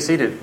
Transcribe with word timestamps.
be 0.00 0.06
seated. 0.06 0.38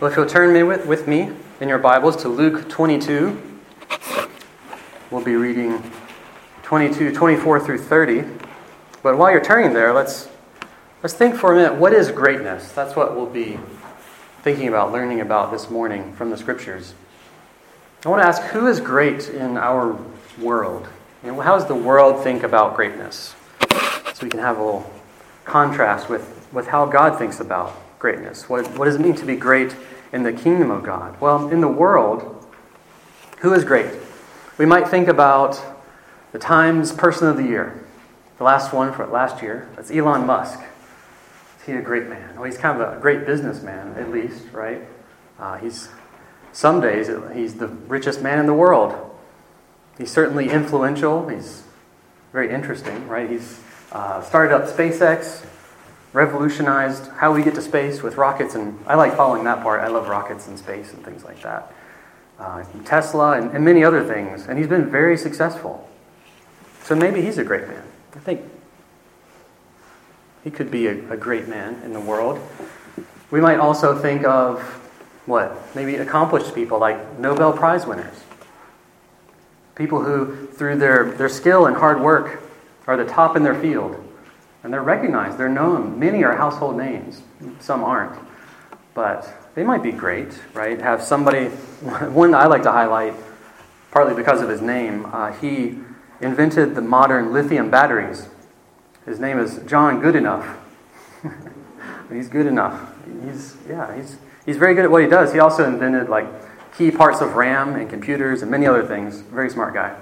Well, 0.00 0.10
if 0.10 0.16
you'll 0.16 0.26
turn 0.26 0.54
me 0.54 0.62
with, 0.62 0.86
with 0.86 1.06
me 1.06 1.32
in 1.60 1.68
your 1.68 1.78
Bibles 1.78 2.16
to 2.22 2.28
Luke 2.28 2.70
22, 2.70 3.60
we'll 5.10 5.22
be 5.22 5.36
reading 5.36 5.82
22, 6.62 7.12
24 7.12 7.60
through 7.60 7.78
30. 7.78 8.24
But 9.02 9.18
while 9.18 9.30
you're 9.30 9.44
turning 9.44 9.74
there, 9.74 9.92
let's, 9.92 10.30
let's 11.02 11.14
think 11.14 11.34
for 11.34 11.52
a 11.52 11.56
minute 11.56 11.74
what 11.74 11.92
is 11.92 12.10
greatness? 12.10 12.72
That's 12.72 12.96
what 12.96 13.14
we'll 13.14 13.26
be 13.26 13.58
thinking 14.40 14.68
about, 14.68 14.92
learning 14.92 15.20
about 15.20 15.52
this 15.52 15.68
morning 15.68 16.14
from 16.14 16.30
the 16.30 16.38
scriptures. 16.38 16.94
I 18.06 18.08
want 18.08 18.22
to 18.22 18.26
ask 18.26 18.40
who 18.44 18.66
is 18.66 18.80
great 18.80 19.28
in 19.28 19.58
our 19.58 19.98
world? 20.38 20.88
You 21.22 21.30
know, 21.30 21.40
how 21.40 21.56
does 21.56 21.68
the 21.68 21.74
world 21.76 22.24
think 22.24 22.42
about 22.42 22.74
greatness? 22.74 23.36
So 23.70 24.24
we 24.24 24.28
can 24.28 24.40
have 24.40 24.58
a 24.58 24.64
little 24.64 24.92
contrast 25.44 26.08
with, 26.08 26.48
with 26.52 26.66
how 26.66 26.84
God 26.86 27.16
thinks 27.16 27.38
about 27.38 27.76
greatness. 28.00 28.48
What, 28.48 28.66
what 28.76 28.86
does 28.86 28.96
it 28.96 29.00
mean 29.00 29.14
to 29.14 29.24
be 29.24 29.36
great 29.36 29.76
in 30.12 30.24
the 30.24 30.32
kingdom 30.32 30.72
of 30.72 30.82
God? 30.82 31.20
Well, 31.20 31.48
in 31.48 31.60
the 31.60 31.68
world, 31.68 32.44
who 33.38 33.54
is 33.54 33.62
great? 33.62 33.92
We 34.58 34.66
might 34.66 34.88
think 34.88 35.06
about 35.06 35.62
the 36.32 36.40
Times 36.40 36.90
Person 36.90 37.28
of 37.28 37.36
the 37.36 37.44
Year. 37.44 37.84
The 38.38 38.44
last 38.44 38.72
one 38.72 38.92
for 38.92 39.06
last 39.06 39.42
year, 39.42 39.68
that's 39.76 39.92
Elon 39.92 40.26
Musk. 40.26 40.58
Is 41.60 41.66
he 41.66 41.72
a 41.74 41.82
great 41.82 42.08
man? 42.08 42.34
Well, 42.34 42.44
he's 42.44 42.58
kind 42.58 42.82
of 42.82 42.96
a 42.96 43.00
great 43.00 43.26
businessman, 43.26 43.94
at 43.94 44.10
least, 44.10 44.46
right? 44.52 44.82
Uh, 45.38 45.58
he's 45.58 45.88
some 46.52 46.80
days 46.80 47.08
he's 47.32 47.54
the 47.54 47.68
richest 47.68 48.22
man 48.22 48.40
in 48.40 48.46
the 48.46 48.54
world. 48.54 49.11
He's 49.98 50.10
certainly 50.10 50.48
influential. 50.50 51.28
He's 51.28 51.62
very 52.32 52.50
interesting, 52.50 53.06
right? 53.08 53.28
He's 53.28 53.60
uh, 53.92 54.22
started 54.22 54.54
up 54.54 54.64
SpaceX, 54.64 55.44
revolutionized 56.12 57.10
how 57.12 57.32
we 57.32 57.42
get 57.42 57.54
to 57.54 57.62
space 57.62 58.02
with 58.02 58.16
rockets, 58.16 58.54
and 58.54 58.78
I 58.86 58.94
like 58.94 59.16
following 59.16 59.44
that 59.44 59.62
part. 59.62 59.80
I 59.80 59.88
love 59.88 60.08
rockets 60.08 60.48
and 60.48 60.58
space 60.58 60.92
and 60.92 61.04
things 61.04 61.24
like 61.24 61.42
that. 61.42 61.72
Uh, 62.38 62.64
Tesla 62.84 63.32
and, 63.32 63.50
and 63.52 63.64
many 63.64 63.84
other 63.84 64.02
things, 64.02 64.46
and 64.46 64.58
he's 64.58 64.66
been 64.66 64.90
very 64.90 65.16
successful. 65.16 65.88
So 66.82 66.96
maybe 66.96 67.22
he's 67.22 67.38
a 67.38 67.44
great 67.44 67.68
man. 67.68 67.84
I 68.16 68.18
think 68.18 68.42
he 70.42 70.50
could 70.50 70.70
be 70.70 70.86
a, 70.88 71.12
a 71.12 71.16
great 71.16 71.48
man 71.48 71.80
in 71.84 71.92
the 71.92 72.00
world. 72.00 72.40
We 73.30 73.40
might 73.40 73.58
also 73.58 73.96
think 73.98 74.24
of 74.24 74.60
what? 75.26 75.74
Maybe 75.76 75.96
accomplished 75.96 76.54
people 76.54 76.78
like 76.78 77.18
Nobel 77.18 77.52
Prize 77.52 77.86
winners. 77.86 78.16
People 79.74 80.02
who, 80.02 80.46
through 80.48 80.76
their, 80.76 81.12
their 81.12 81.28
skill 81.28 81.66
and 81.66 81.76
hard 81.76 82.00
work, 82.00 82.42
are 82.86 82.96
the 82.96 83.04
top 83.04 83.36
in 83.36 83.42
their 83.42 83.58
field. 83.58 83.96
And 84.62 84.72
they're 84.72 84.82
recognized, 84.82 85.38
they're 85.38 85.48
known. 85.48 85.98
Many 85.98 86.22
are 86.24 86.36
household 86.36 86.76
names, 86.76 87.22
some 87.60 87.82
aren't. 87.82 88.18
But 88.94 89.52
they 89.54 89.64
might 89.64 89.82
be 89.82 89.92
great, 89.92 90.40
right? 90.54 90.80
Have 90.80 91.02
somebody, 91.02 91.46
one 92.10 92.34
I 92.34 92.46
like 92.46 92.62
to 92.64 92.72
highlight, 92.72 93.14
partly 93.90 94.14
because 94.14 94.40
of 94.40 94.48
his 94.48 94.60
name, 94.60 95.06
uh, 95.06 95.32
he 95.32 95.78
invented 96.20 96.74
the 96.74 96.80
modern 96.80 97.32
lithium 97.32 97.70
batteries. 97.70 98.28
His 99.04 99.18
name 99.18 99.38
is 99.38 99.60
John 99.66 100.00
Goodenough. 100.00 100.56
he's 102.12 102.28
good 102.28 102.46
enough. 102.46 102.94
He's, 103.24 103.56
yeah, 103.68 103.94
he's, 103.96 104.16
he's 104.46 104.56
very 104.56 104.74
good 104.74 104.84
at 104.84 104.90
what 104.90 105.02
he 105.02 105.08
does. 105.08 105.32
He 105.32 105.40
also 105.40 105.66
invented, 105.66 106.08
like, 106.08 106.26
key 106.76 106.90
parts 106.90 107.20
of 107.20 107.34
RAM 107.34 107.74
and 107.76 107.88
computers 107.88 108.42
and 108.42 108.50
many 108.50 108.66
other 108.66 108.84
things. 108.84 109.20
Very 109.20 109.50
smart 109.50 109.74
guy. 109.74 109.96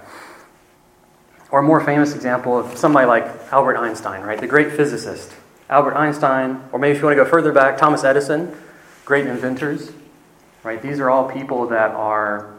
Or 1.51 1.61
a 1.61 1.63
more 1.63 1.81
famous 1.81 2.15
example 2.15 2.59
of 2.59 2.79
somebody 2.79 3.07
like 3.07 3.25
Albert 3.53 3.77
Einstein, 3.77 4.23
right? 4.23 4.41
The 4.41 4.47
great 4.47 4.73
physicist. 4.73 5.33
Albert 5.69 5.97
Einstein, 5.97 6.63
or 6.73 6.79
maybe 6.79 6.97
if 6.97 6.99
you 6.99 7.07
want 7.07 7.17
to 7.17 7.25
go 7.25 7.29
further 7.29 7.53
back, 7.53 7.77
Thomas 7.77 8.05
Edison, 8.05 8.57
great 9.05 9.27
inventors, 9.27 9.93
right? 10.63 10.81
These 10.81 11.01
are 11.01 11.11
all 11.11 11.31
people 11.31 11.67
that 11.69 11.91
are 11.93 12.55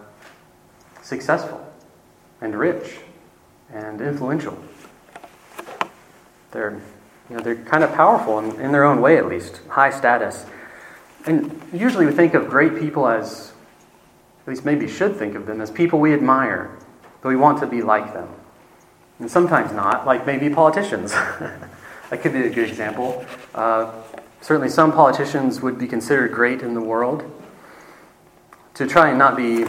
successful 1.01 1.65
and 2.41 2.57
rich 2.57 2.99
and 3.73 4.01
influential. 4.01 4.57
They're, 6.51 6.81
you 7.29 7.37
know, 7.37 7.41
they're 7.41 7.55
kind 7.55 7.83
of 7.83 7.93
powerful 7.93 8.39
in, 8.39 8.59
in 8.59 8.71
their 8.71 8.83
own 8.83 9.01
way, 9.01 9.17
at 9.17 9.27
least, 9.27 9.61
high 9.69 9.89
status. 9.89 10.45
And 11.25 11.61
usually 11.73 12.05
we 12.05 12.11
think 12.11 12.33
of 12.33 12.49
great 12.49 12.77
people 12.77 13.07
as 13.07 13.50
at 14.41 14.47
least 14.47 14.65
maybe 14.65 14.87
should 14.87 15.15
think 15.15 15.35
of 15.35 15.45
them 15.45 15.61
as 15.61 15.69
people 15.69 15.99
we 15.99 16.13
admire, 16.13 16.75
but 17.21 17.29
we 17.29 17.35
want 17.35 17.59
to 17.59 17.67
be 17.67 17.81
like 17.81 18.13
them. 18.13 18.27
And 19.19 19.29
sometimes 19.29 19.71
not, 19.71 20.07
like 20.07 20.25
maybe 20.25 20.49
politicians. 20.49 21.11
that 22.09 22.21
could 22.21 22.33
be 22.33 22.41
a 22.41 22.49
good 22.49 22.67
example. 22.67 23.23
Uh, 23.53 23.91
certainly, 24.41 24.69
some 24.69 24.91
politicians 24.91 25.61
would 25.61 25.77
be 25.77 25.87
considered 25.87 26.31
great 26.31 26.61
in 26.61 26.73
the 26.73 26.81
world. 26.81 27.23
To 28.75 28.87
try 28.87 29.09
and 29.09 29.19
not 29.19 29.37
be 29.37 29.65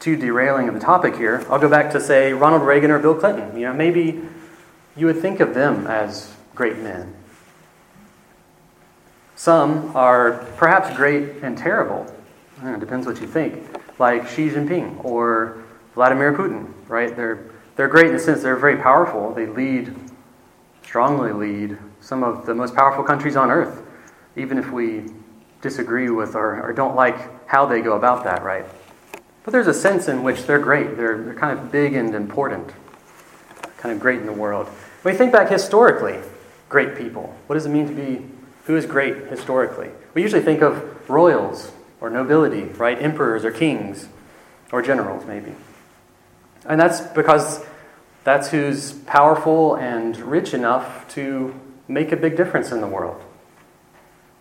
too 0.00 0.16
derailing 0.16 0.68
of 0.68 0.74
the 0.74 0.80
topic 0.80 1.16
here, 1.16 1.44
I'll 1.50 1.58
go 1.58 1.68
back 1.68 1.92
to 1.92 2.00
say 2.00 2.32
Ronald 2.32 2.62
Reagan 2.62 2.90
or 2.90 2.98
Bill 2.98 3.14
Clinton. 3.14 3.54
You 3.58 3.66
know, 3.66 3.74
maybe 3.74 4.22
you 4.96 5.06
would 5.06 5.20
think 5.20 5.40
of 5.40 5.52
them 5.52 5.86
as 5.86 6.34
great 6.54 6.78
men. 6.78 7.14
Some 9.36 9.94
are 9.94 10.46
perhaps 10.56 10.96
great 10.96 11.42
and 11.42 11.58
terrible. 11.58 12.12
It 12.62 12.80
depends 12.80 13.06
what 13.06 13.20
you 13.20 13.26
think. 13.26 13.64
Like 13.98 14.28
Xi 14.28 14.50
Jinping 14.50 15.04
or 15.04 15.62
Vladimir 15.94 16.32
Putin, 16.32 16.72
right? 16.88 17.14
They're, 17.14 17.50
they're 17.76 17.88
great 17.88 18.06
in 18.06 18.12
the 18.12 18.18
sense 18.18 18.42
they're 18.42 18.56
very 18.56 18.76
powerful. 18.76 19.32
They 19.32 19.46
lead, 19.46 19.94
strongly 20.82 21.32
lead, 21.32 21.78
some 22.00 22.22
of 22.22 22.46
the 22.46 22.54
most 22.54 22.74
powerful 22.74 23.04
countries 23.04 23.36
on 23.36 23.50
earth, 23.50 23.82
even 24.36 24.58
if 24.58 24.70
we 24.70 25.04
disagree 25.60 26.10
with 26.10 26.34
or, 26.34 26.62
or 26.62 26.72
don't 26.72 26.94
like 26.94 27.48
how 27.48 27.66
they 27.66 27.80
go 27.80 27.94
about 27.94 28.24
that, 28.24 28.42
right? 28.42 28.64
But 29.44 29.52
there's 29.52 29.66
a 29.66 29.74
sense 29.74 30.08
in 30.08 30.22
which 30.22 30.44
they're 30.44 30.58
great. 30.58 30.96
They're, 30.96 31.22
they're 31.22 31.34
kind 31.34 31.58
of 31.58 31.72
big 31.72 31.94
and 31.94 32.14
important, 32.14 32.70
kind 33.78 33.94
of 33.94 34.00
great 34.00 34.20
in 34.20 34.26
the 34.26 34.32
world. 34.32 34.66
When 35.02 35.14
we 35.14 35.18
think 35.18 35.32
back 35.32 35.48
historically, 35.48 36.18
great 36.68 36.96
people, 36.96 37.34
what 37.46 37.54
does 37.54 37.66
it 37.66 37.70
mean 37.70 37.88
to 37.88 37.94
be, 37.94 38.24
who 38.64 38.76
is 38.76 38.84
great 38.84 39.26
historically? 39.28 39.90
We 40.14 40.22
usually 40.22 40.42
think 40.42 40.62
of 40.62 41.08
royals, 41.08 41.72
or 42.00 42.10
nobility, 42.10 42.64
right? 42.64 43.00
Emperors 43.00 43.44
or 43.44 43.50
kings 43.50 44.08
or 44.72 44.82
generals, 44.82 45.24
maybe. 45.26 45.54
And 46.66 46.80
that's 46.80 47.00
because 47.00 47.64
that's 48.24 48.50
who's 48.50 48.92
powerful 48.92 49.74
and 49.76 50.16
rich 50.18 50.52
enough 50.52 51.08
to 51.14 51.54
make 51.86 52.12
a 52.12 52.16
big 52.16 52.36
difference 52.36 52.70
in 52.70 52.80
the 52.80 52.86
world. 52.86 53.22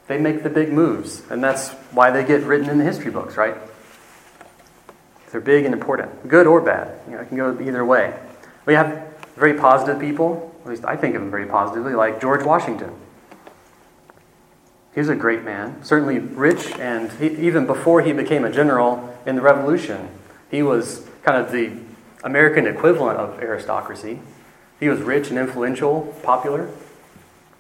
They 0.08 0.18
make 0.18 0.44
the 0.44 0.50
big 0.50 0.72
moves, 0.72 1.22
and 1.30 1.44
that's 1.44 1.72
why 1.92 2.12
they 2.12 2.24
get 2.24 2.44
written 2.44 2.70
in 2.70 2.78
the 2.78 2.84
history 2.84 3.12
books, 3.12 3.38
right? 3.38 3.56
They're 5.32 5.42
big 5.42 5.66
and 5.66 5.74
important, 5.74 6.28
good 6.28 6.48
or 6.48 6.62
bad. 6.62 7.00
You 7.08 7.16
know, 7.16 7.22
it 7.22 7.28
can 7.28 7.38
go 7.38 7.60
either 7.60 7.84
way. 7.84 8.18
We 8.66 8.74
have 8.74 9.08
very 9.36 9.54
positive 9.54 10.00
people, 10.00 10.56
at 10.64 10.70
least 10.70 10.86
I 10.86 10.96
think 10.96 11.16
of 11.16 11.22
them 11.22 11.32
very 11.32 11.46
positively, 11.46 11.94
like 11.94 12.22
George 12.22 12.44
Washington. 12.44 12.94
He 14.98 15.00
was 15.00 15.10
a 15.10 15.16
great 15.16 15.44
man, 15.44 15.84
certainly 15.84 16.18
rich, 16.18 16.72
and 16.80 17.12
he, 17.12 17.28
even 17.28 17.68
before 17.68 18.02
he 18.02 18.14
became 18.14 18.44
a 18.44 18.52
general 18.52 19.16
in 19.28 19.36
the 19.36 19.44
Revolution, 19.44 20.10
he 20.50 20.64
was 20.64 21.06
kind 21.22 21.38
of 21.38 21.52
the 21.52 21.72
American 22.24 22.66
equivalent 22.66 23.20
of 23.20 23.40
aristocracy. 23.40 24.20
He 24.80 24.90
was 24.90 25.00
rich 25.02 25.30
and 25.30 25.38
influential, 25.38 26.16
popular. 26.24 26.72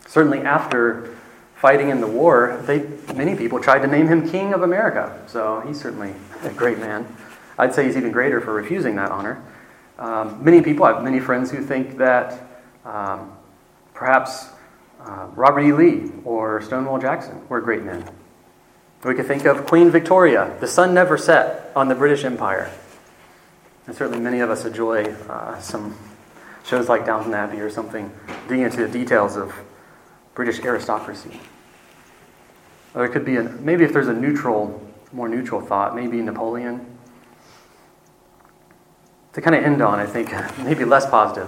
Certainly 0.08 0.40
after 0.40 1.16
fighting 1.56 1.89
in 1.89 2.01
the 2.01 2.07
war, 2.07 2.60
they, 2.66 2.88
many 3.13 3.36
people 3.36 3.60
tried 3.60 3.84
to 3.84 3.88
name 3.88 4.07
him 4.07 4.28
King 4.28 4.56
of 4.56 4.63
America. 4.63 5.22
So 5.28 5.62
he's 5.68 5.80
certainly 5.80 6.16
a 6.42 6.50
great 6.50 6.80
man. 6.80 7.06
I'd 7.60 7.75
say 7.75 7.86
he's 7.86 7.98
even 7.98 8.12
greater 8.12 8.42
for 8.42 8.51
refusing 8.51 8.95
that 8.95 9.12
honor. 9.12 9.44
Um, 10.00 10.44
many 10.44 10.63
people, 10.63 10.86
I 10.86 10.94
have 10.94 11.04
many 11.04 11.19
friends 11.19 11.51
who 11.51 11.62
think 11.62 12.00
that 12.00 12.42
um, 12.84 13.31
perhaps 13.94 14.48
uh, 15.07 15.27
Robert 15.36 15.62
E. 15.62 15.71
Lee 15.71 16.12
or 16.25 16.62
Stonewall 16.62 17.00
Jackson 17.00 17.48
were 17.48 17.62
great 17.62 17.83
men. 17.83 18.07
We 19.04 19.15
could 19.15 19.27
think 19.27 19.45
of 19.45 19.65
Queen 19.65 19.89
Victoria. 19.89 20.57
The 20.59 20.68
sun 20.68 20.94
never 20.94 21.18
set 21.18 21.71
on 21.75 21.88
the 21.88 21.95
British 21.95 22.25
Empire. 22.25 22.69
And 23.86 23.95
certainly 23.95 24.19
many 24.19 24.42
of 24.42 24.50
us 24.50 24.65
enjoy 24.65 25.06
uh, 25.30 25.59
some 25.59 25.95
shows 26.65 26.89
like 26.89 27.06
Downton 27.06 27.33
Abbey 27.33 27.62
or 27.62 27.69
something, 27.69 28.12
digging 28.50 28.65
into 28.65 28.86
the 28.86 28.89
details 28.89 29.38
of 29.38 29.56
British 30.36 30.59
aristocracy. 30.59 31.39
Or 32.94 33.06
it 33.06 33.13
could 33.13 33.24
be, 33.24 33.38
maybe 33.38 33.86
if 33.86 33.94
there's 33.94 34.10
a 34.10 34.13
neutral, 34.13 34.86
more 35.13 35.30
neutral 35.30 35.62
thought, 35.62 35.95
maybe 35.95 36.21
Napoleon. 36.21 36.86
To 39.33 39.42
kind 39.42 39.56
of 39.56 39.63
end 39.63 39.81
on, 39.81 40.00
I 40.00 40.06
think, 40.06 40.33
maybe 40.57 40.83
less 40.83 41.10
positive. 41.10 41.48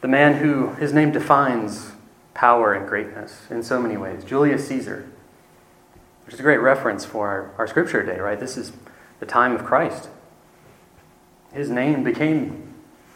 The 0.00 0.08
man 0.08 0.42
who, 0.42 0.70
his 0.74 0.92
name 0.92 1.12
defines 1.12 1.93
power 2.34 2.74
and 2.74 2.86
greatness 2.88 3.42
in 3.50 3.62
so 3.62 3.80
many 3.80 3.96
ways. 3.96 4.24
Julius 4.24 4.68
Caesar, 4.68 5.08
which 6.26 6.34
is 6.34 6.40
a 6.40 6.42
great 6.42 6.58
reference 6.58 7.04
for 7.04 7.28
our, 7.28 7.54
our 7.58 7.66
scripture 7.66 8.04
today, 8.04 8.20
right? 8.20 8.38
This 8.38 8.56
is 8.56 8.72
the 9.20 9.26
time 9.26 9.54
of 9.54 9.64
Christ. 9.64 10.08
His 11.52 11.70
name 11.70 12.02
became 12.02 12.74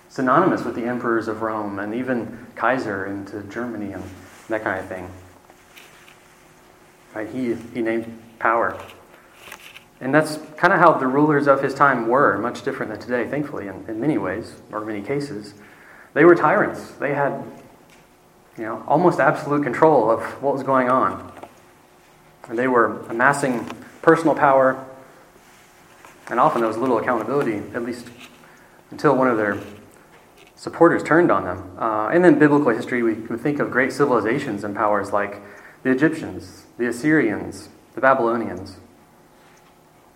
synonymous 0.09 0.65
with 0.65 0.75
the 0.75 0.85
emperors 0.85 1.29
of 1.29 1.43
Rome 1.43 1.79
and 1.79 1.94
even 1.94 2.47
Kaiser 2.55 3.05
into 3.06 3.43
Germany 3.43 3.93
and 3.93 4.05
that 4.49 4.62
kind 4.62 4.81
of 4.81 4.87
thing. 4.87 5.11
Right? 7.14 7.29
He, 7.29 7.55
he 7.75 7.82
named 7.82 8.19
power. 8.38 8.79
And 10.00 10.14
that's 10.14 10.38
kind 10.56 10.73
of 10.73 10.79
how 10.79 10.93
the 10.93 11.06
rulers 11.06 11.49
of 11.49 11.62
his 11.62 11.75
time 11.75 12.06
were, 12.06 12.38
much 12.38 12.62
different 12.62 12.93
than 12.93 13.00
today, 13.00 13.29
thankfully, 13.29 13.67
in, 13.67 13.85
in 13.88 14.00
many 14.00 14.17
ways, 14.17 14.55
or 14.71 14.85
many 14.85 15.03
cases. 15.03 15.55
They 16.14 16.25
were 16.25 16.37
tyrants. 16.37 16.93
They 16.93 17.14
had, 17.14 17.43
you 18.58 18.64
know, 18.64 18.82
almost 18.88 19.20
absolute 19.20 19.62
control 19.62 20.10
of 20.10 20.20
what 20.43 20.52
was 20.52 20.64
going 20.64 20.90
on. 20.90 21.32
And 22.49 22.58
they 22.58 22.66
were 22.66 23.00
amassing 23.08 23.64
personal 24.02 24.34
power, 24.34 24.84
and 26.28 26.40
often 26.40 26.60
there 26.60 26.69
was 26.69 26.76
little 26.76 26.99
accountability, 26.99 27.62
at 27.75 27.84
least 27.84 28.08
until 28.90 29.16
one 29.16 29.28
of 29.28 29.37
their 29.37 29.58
supporters 30.56 31.02
turned 31.05 31.31
on 31.31 31.44
them. 31.44 31.78
Uh, 31.78 32.08
and 32.08 32.25
then 32.25 32.38
biblical 32.38 32.70
history, 32.70 33.02
we 33.02 33.14
would 33.14 33.40
think 33.40 33.60
of 33.60 33.70
great 33.70 33.93
civilizations 33.93 34.64
and 34.64 34.75
powers 34.75 35.12
like 35.12 35.40
the 35.84 35.90
Egyptians, 35.90 36.64
the 36.78 36.88
Assyrians, 36.88 37.69
the 37.94 38.00
Babylonians. 38.00 38.78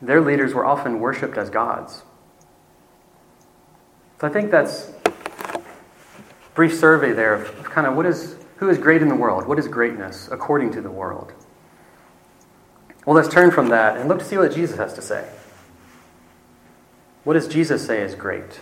Their 0.01 0.21
leaders 0.21 0.53
were 0.53 0.67
often 0.67 0.99
worshipped 0.99 1.39
as 1.39 1.49
gods. 1.49 2.03
So 4.21 4.27
I 4.27 4.31
think 4.31 4.51
that's 4.51 4.91
brief 6.55 6.75
survey 6.75 7.13
there 7.13 7.35
of, 7.35 7.49
of 7.59 7.65
kind 7.71 7.87
of 7.87 7.97
what 7.97 8.07
is 8.07 8.37
who 8.57 8.69
is 8.69 8.79
great 8.79 9.03
in 9.03 9.09
the 9.09 9.17
world? 9.17 9.47
What 9.49 9.59
is 9.59 9.67
greatness 9.67 10.29
according 10.31 10.73
to 10.75 10.81
the 10.81 10.91
world? 10.91 11.33
Well, 13.05 13.17
let's 13.17 13.29
turn 13.29 13.51
from 13.51 13.71
that 13.71 13.97
and 13.97 14.09
look 14.09 14.21
to 14.21 14.25
see 14.25 14.39
what 14.39 14.55
Jesus 14.55 14.77
has 14.77 14.95
to 14.95 15.03
say. 15.03 15.29
What 17.25 17.33
does 17.35 17.49
Jesus 17.49 17.85
say 17.85 18.03
is 18.03 18.15
great? 18.15 18.61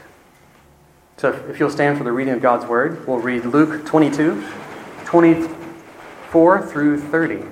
So 1.18 1.32
if 1.50 1.60
you'll 1.60 1.68
stand 1.68 1.98
for 1.98 2.04
the 2.04 2.12
reading 2.12 2.32
of 2.32 2.40
God's 2.40 2.64
word, 2.64 3.06
we'll 3.06 3.18
read 3.18 3.44
Luke 3.44 3.84
22, 3.84 4.42
24 5.04 6.66
through 6.66 7.00
30. 7.00 7.44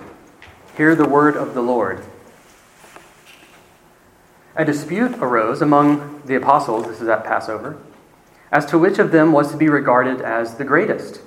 Hear 0.78 0.94
the 0.94 1.06
word 1.06 1.36
of 1.36 1.52
the 1.52 1.60
Lord. 1.60 2.02
A 4.56 4.64
dispute 4.64 5.16
arose 5.18 5.60
among 5.60 6.22
the 6.24 6.34
apostles, 6.34 6.86
this 6.86 7.02
is 7.02 7.08
at 7.08 7.24
Passover, 7.24 7.78
as 8.50 8.66
to 8.66 8.78
which 8.78 8.98
of 8.98 9.12
them 9.12 9.32
was 9.32 9.50
to 9.50 9.56
be 9.56 9.68
regarded 9.68 10.20
as 10.20 10.54
the 10.54 10.64
greatest. 10.64 11.20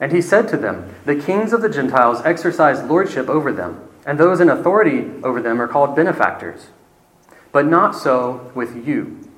And 0.00 0.12
he 0.12 0.20
said 0.20 0.48
to 0.48 0.56
them, 0.56 0.94
The 1.04 1.16
kings 1.16 1.52
of 1.52 1.62
the 1.62 1.68
Gentiles 1.68 2.22
exercise 2.24 2.82
lordship 2.82 3.28
over 3.28 3.52
them, 3.52 3.88
and 4.04 4.18
those 4.18 4.40
in 4.40 4.48
authority 4.48 5.10
over 5.22 5.40
them 5.40 5.60
are 5.60 5.68
called 5.68 5.96
benefactors. 5.96 6.66
But 7.52 7.66
not 7.66 7.94
so 7.94 8.50
with 8.54 8.86
you. 8.86 9.28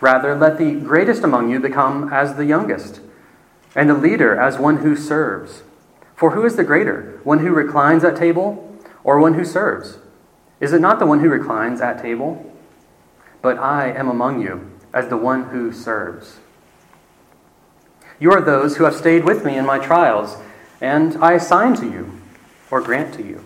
Rather, 0.00 0.34
let 0.34 0.58
the 0.58 0.74
greatest 0.74 1.22
among 1.22 1.50
you 1.50 1.60
become 1.60 2.12
as 2.12 2.34
the 2.34 2.46
youngest, 2.46 3.00
and 3.74 3.88
the 3.88 3.94
leader 3.94 4.38
as 4.38 4.58
one 4.58 4.78
who 4.78 4.96
serves. 4.96 5.62
For 6.16 6.32
who 6.32 6.44
is 6.44 6.56
the 6.56 6.64
greater, 6.64 7.20
one 7.24 7.40
who 7.40 7.50
reclines 7.50 8.04
at 8.04 8.16
table, 8.16 8.76
or 9.04 9.20
one 9.20 9.34
who 9.34 9.44
serves? 9.44 9.98
Is 10.60 10.72
it 10.72 10.80
not 10.80 10.98
the 10.98 11.06
one 11.06 11.20
who 11.20 11.28
reclines 11.28 11.80
at 11.80 12.00
table? 12.00 12.52
But 13.42 13.58
I 13.58 13.90
am 13.90 14.08
among 14.08 14.40
you 14.40 14.71
as 14.92 15.08
the 15.08 15.16
one 15.16 15.44
who 15.44 15.72
serves. 15.72 16.38
You 18.18 18.30
are 18.32 18.40
those 18.40 18.76
who 18.76 18.84
have 18.84 18.94
stayed 18.94 19.24
with 19.24 19.44
me 19.44 19.56
in 19.56 19.66
my 19.66 19.78
trials, 19.78 20.36
and 20.80 21.16
I 21.22 21.32
assign 21.32 21.74
to 21.76 21.86
you, 21.86 22.20
or 22.70 22.80
grant 22.80 23.14
to 23.14 23.22
you, 23.22 23.44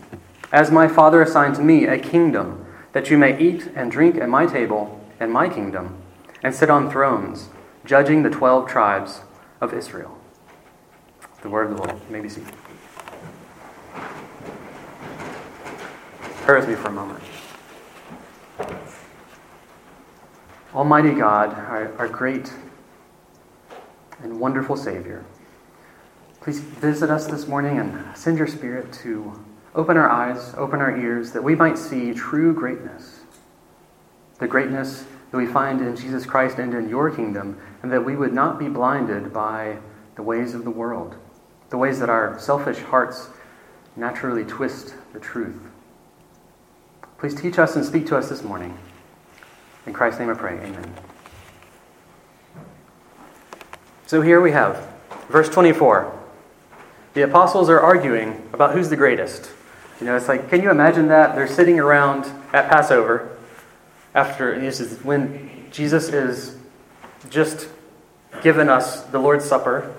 as 0.52 0.70
my 0.70 0.88
Father 0.88 1.22
assigned 1.22 1.54
to 1.56 1.62
me, 1.62 1.87
a 1.87 1.98
kingdom, 1.98 2.66
that 2.93 3.10
you 3.10 3.19
may 3.19 3.38
eat 3.38 3.70
and 3.75 3.90
drink 3.90 4.16
at 4.16 4.28
my 4.28 4.46
table 4.46 5.00
in 5.20 5.31
my 5.31 5.48
kingdom, 5.48 5.96
and 6.43 6.54
sit 6.54 6.70
on 6.70 6.90
thrones, 6.90 7.49
judging 7.84 8.22
the 8.22 8.31
twelve 8.31 8.69
tribes 8.69 9.22
of 9.60 9.72
Israel. 9.72 10.19
The 11.42 11.49
word 11.49 11.70
of 11.70 11.76
the 11.76 11.82
Lord. 11.82 12.00
You 12.08 12.12
may 12.12 12.20
be 12.20 12.28
seated. 12.28 12.52
Pray 16.44 16.60
with 16.60 16.69
me 16.69 16.75
for 16.75 16.88
a 16.88 16.92
moment. 16.92 17.22
Almighty 20.76 21.14
God, 21.14 21.55
our, 21.55 21.96
our 21.96 22.06
great 22.06 22.52
and 24.23 24.38
wonderful 24.38 24.76
Savior, 24.76 25.25
please 26.43 26.61
visit 26.61 27.08
us 27.08 27.26
this 27.26 27.49
morning 27.49 27.78
and 27.78 28.14
send 28.14 28.37
your 28.37 28.46
Spirit 28.46 28.93
to 28.93 29.43
open 29.75 29.96
our 29.96 30.11
eyes, 30.11 30.52
open 30.58 30.82
our 30.82 30.94
ears, 30.94 31.32
that 31.32 31.43
we 31.43 31.55
might 31.55 31.78
see 31.78 32.12
true 32.12 32.52
greatness. 32.52 33.20
The 34.38 34.46
greatness 34.46 35.06
that 35.31 35.38
we 35.38 35.46
find 35.46 35.81
in 35.81 35.96
Jesus 35.96 36.26
Christ 36.26 36.58
and 36.58 36.75
in 36.75 36.90
your 36.90 37.11
kingdom, 37.11 37.58
and 37.82 37.90
that 37.90 38.05
we 38.05 38.14
would 38.14 38.34
not 38.34 38.58
be 38.58 38.69
blinded 38.69 39.32
by 39.32 39.78
the 40.14 40.23
ways 40.23 40.52
of 40.52 40.64
the 40.64 40.70
world, 40.70 41.17
the 41.70 41.78
ways 41.78 42.00
that 42.00 42.11
our 42.11 42.38
selfish 42.38 42.81
hearts 42.81 43.31
naturally 43.96 44.44
twist 44.44 44.94
the 45.14 45.20
truth. 45.20 45.58
Please 47.17 47.34
teach 47.34 47.58
us 47.58 47.76
and 47.76 47.82
speak 47.82 48.06
to 48.08 48.17
us 48.19 48.28
this 48.28 48.43
morning. 48.43 48.76
In 49.86 49.92
Christ's 49.92 50.20
name 50.20 50.30
I 50.30 50.34
pray. 50.34 50.58
Amen. 50.58 50.94
So 54.06 54.20
here 54.20 54.40
we 54.40 54.52
have 54.52 54.94
verse 55.28 55.48
24. 55.48 56.12
The 57.14 57.22
apostles 57.22 57.70
are 57.70 57.80
arguing 57.80 58.48
about 58.52 58.74
who's 58.74 58.88
the 58.88 58.96
greatest. 58.96 59.50
You 60.00 60.06
know, 60.06 60.16
it's 60.16 60.28
like, 60.28 60.50
can 60.50 60.62
you 60.62 60.70
imagine 60.70 61.08
that? 61.08 61.34
They're 61.34 61.48
sitting 61.48 61.80
around 61.80 62.24
at 62.52 62.68
Passover 62.68 63.36
after 64.14 64.60
this 64.60 64.80
is 64.80 65.02
when 65.02 65.66
Jesus 65.70 66.08
is 66.08 66.56
just 67.30 67.68
given 68.42 68.68
us 68.68 69.02
the 69.04 69.18
Lord's 69.18 69.44
Supper, 69.44 69.94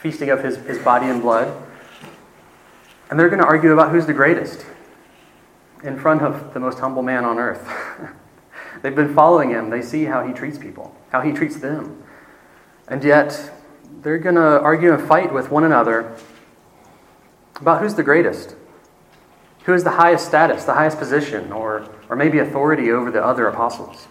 feasting 0.00 0.30
of 0.30 0.42
his, 0.42 0.56
his 0.56 0.78
body 0.78 1.06
and 1.06 1.22
blood. 1.22 1.62
And 3.10 3.18
they're 3.18 3.28
going 3.28 3.40
to 3.40 3.46
argue 3.46 3.72
about 3.72 3.92
who's 3.92 4.06
the 4.06 4.12
greatest 4.12 4.66
in 5.84 5.98
front 5.98 6.22
of 6.22 6.52
the 6.54 6.60
most 6.60 6.78
humble 6.78 7.02
man 7.02 7.24
on 7.24 7.38
earth. 7.38 7.68
They've 8.82 8.94
been 8.94 9.14
following 9.14 9.50
him. 9.50 9.70
They 9.70 9.82
see 9.82 10.04
how 10.04 10.26
he 10.26 10.32
treats 10.32 10.58
people, 10.58 10.94
how 11.10 11.20
he 11.20 11.32
treats 11.32 11.56
them. 11.56 12.02
And 12.88 13.02
yet, 13.02 13.52
they're 14.02 14.18
going 14.18 14.34
to 14.36 14.60
argue 14.60 14.92
and 14.92 15.06
fight 15.06 15.32
with 15.32 15.50
one 15.50 15.64
another 15.64 16.16
about 17.60 17.80
who's 17.80 17.94
the 17.94 18.02
greatest, 18.02 18.54
who 19.64 19.72
has 19.72 19.82
the 19.82 19.90
highest 19.90 20.26
status, 20.26 20.64
the 20.64 20.74
highest 20.74 20.98
position, 20.98 21.52
or, 21.52 21.88
or 22.08 22.16
maybe 22.16 22.38
authority 22.38 22.90
over 22.90 23.10
the 23.10 23.24
other 23.24 23.48
apostles. 23.48 24.06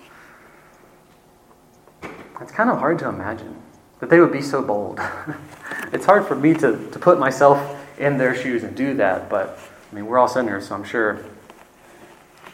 It's 2.42 2.52
kind 2.52 2.70
of 2.70 2.80
hard 2.80 3.00
to 3.00 3.08
imagine 3.08 3.62
that 4.00 4.10
they 4.10 4.20
would 4.20 4.34
be 4.34 4.42
so 4.42 4.62
bold. 4.62 5.00
it's 5.94 6.06
hard 6.06 6.28
for 6.28 6.36
me 6.36 6.54
to, 6.56 6.90
to 6.92 7.00
put 7.00 7.18
myself 7.18 7.82
in 7.98 8.18
their 8.18 8.36
shoes 8.36 8.64
and 8.64 8.76
do 8.76 8.96
that, 8.96 9.30
but 9.30 9.58
I 9.92 9.96
mean, 9.96 10.06
we're 10.06 10.18
all 10.18 10.28
sinners, 10.28 10.68
so 10.68 10.76
I'm 10.76 10.84
sure 10.84 11.24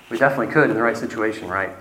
we 0.09 0.17
definitely 0.17 0.53
could 0.53 0.69
in 0.69 0.75
the 0.75 0.83
right 0.83 0.97
situation, 0.97 1.47
right? 1.47 1.71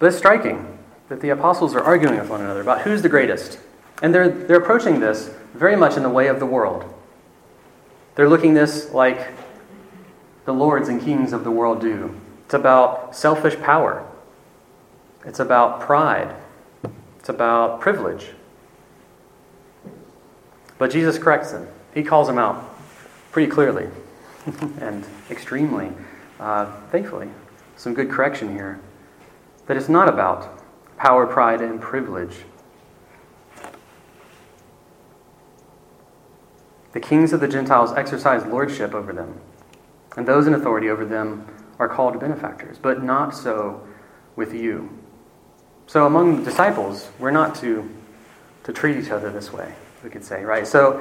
But 0.00 0.06
it's 0.06 0.18
striking 0.18 0.78
that 1.08 1.20
the 1.20 1.28
apostles 1.28 1.76
are 1.76 1.82
arguing 1.82 2.18
with 2.18 2.28
one 2.28 2.40
another 2.40 2.62
about 2.62 2.82
who's 2.82 3.02
the 3.02 3.08
greatest. 3.08 3.60
And 4.02 4.12
they're, 4.12 4.28
they're 4.28 4.56
approaching 4.56 4.98
this 4.98 5.32
very 5.54 5.76
much 5.76 5.96
in 5.96 6.02
the 6.02 6.08
way 6.08 6.26
of 6.26 6.40
the 6.40 6.46
world. 6.46 6.92
They're 8.16 8.28
looking 8.28 8.54
this 8.54 8.92
like 8.92 9.30
the 10.46 10.54
lords 10.54 10.88
and 10.88 11.00
kings 11.00 11.32
of 11.32 11.44
the 11.44 11.50
world 11.50 11.80
do. 11.80 12.18
It's 12.46 12.54
about 12.54 13.14
selfish 13.14 13.60
power. 13.60 14.04
It's 15.24 15.38
about 15.38 15.80
pride. 15.80 16.34
It's 17.18 17.28
about 17.28 17.80
privilege. 17.80 18.30
But 20.78 20.90
Jesus 20.90 21.18
corrects 21.18 21.52
them. 21.52 21.68
He 21.92 22.02
calls 22.02 22.26
them 22.26 22.38
out 22.38 22.74
pretty 23.32 23.52
clearly 23.52 23.88
and 24.80 25.04
extremely 25.30 25.92
uh, 26.40 26.72
thankfully, 26.90 27.28
some 27.76 27.92
good 27.92 28.10
correction 28.10 28.50
here. 28.50 28.80
That 29.70 29.76
it's 29.76 29.88
not 29.88 30.08
about 30.08 30.48
power, 30.96 31.28
pride, 31.28 31.60
and 31.60 31.80
privilege. 31.80 32.38
The 36.90 36.98
kings 36.98 37.32
of 37.32 37.38
the 37.38 37.46
Gentiles 37.46 37.92
exercise 37.92 38.44
lordship 38.46 38.94
over 38.94 39.12
them, 39.12 39.40
and 40.16 40.26
those 40.26 40.48
in 40.48 40.54
authority 40.54 40.88
over 40.88 41.04
them 41.04 41.46
are 41.78 41.88
called 41.88 42.18
benefactors, 42.18 42.78
but 42.78 43.04
not 43.04 43.32
so 43.32 43.86
with 44.34 44.52
you. 44.52 44.90
So 45.86 46.04
among 46.04 46.38
the 46.38 46.50
disciples, 46.50 47.08
we're 47.20 47.30
not 47.30 47.54
to, 47.60 47.88
to 48.64 48.72
treat 48.72 48.96
each 48.96 49.12
other 49.12 49.30
this 49.30 49.52
way, 49.52 49.72
we 50.02 50.10
could 50.10 50.24
say, 50.24 50.42
right? 50.42 50.66
So 50.66 51.00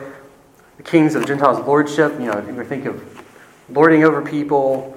the 0.77 0.83
kings 0.83 1.15
of 1.15 1.23
the 1.23 1.27
Gentiles' 1.27 1.65
lordship, 1.65 2.11
you 2.19 2.27
know, 2.27 2.39
we 2.39 2.63
think 2.65 2.85
of 2.85 3.25
lording 3.67 4.03
over 4.03 4.21
people, 4.21 4.95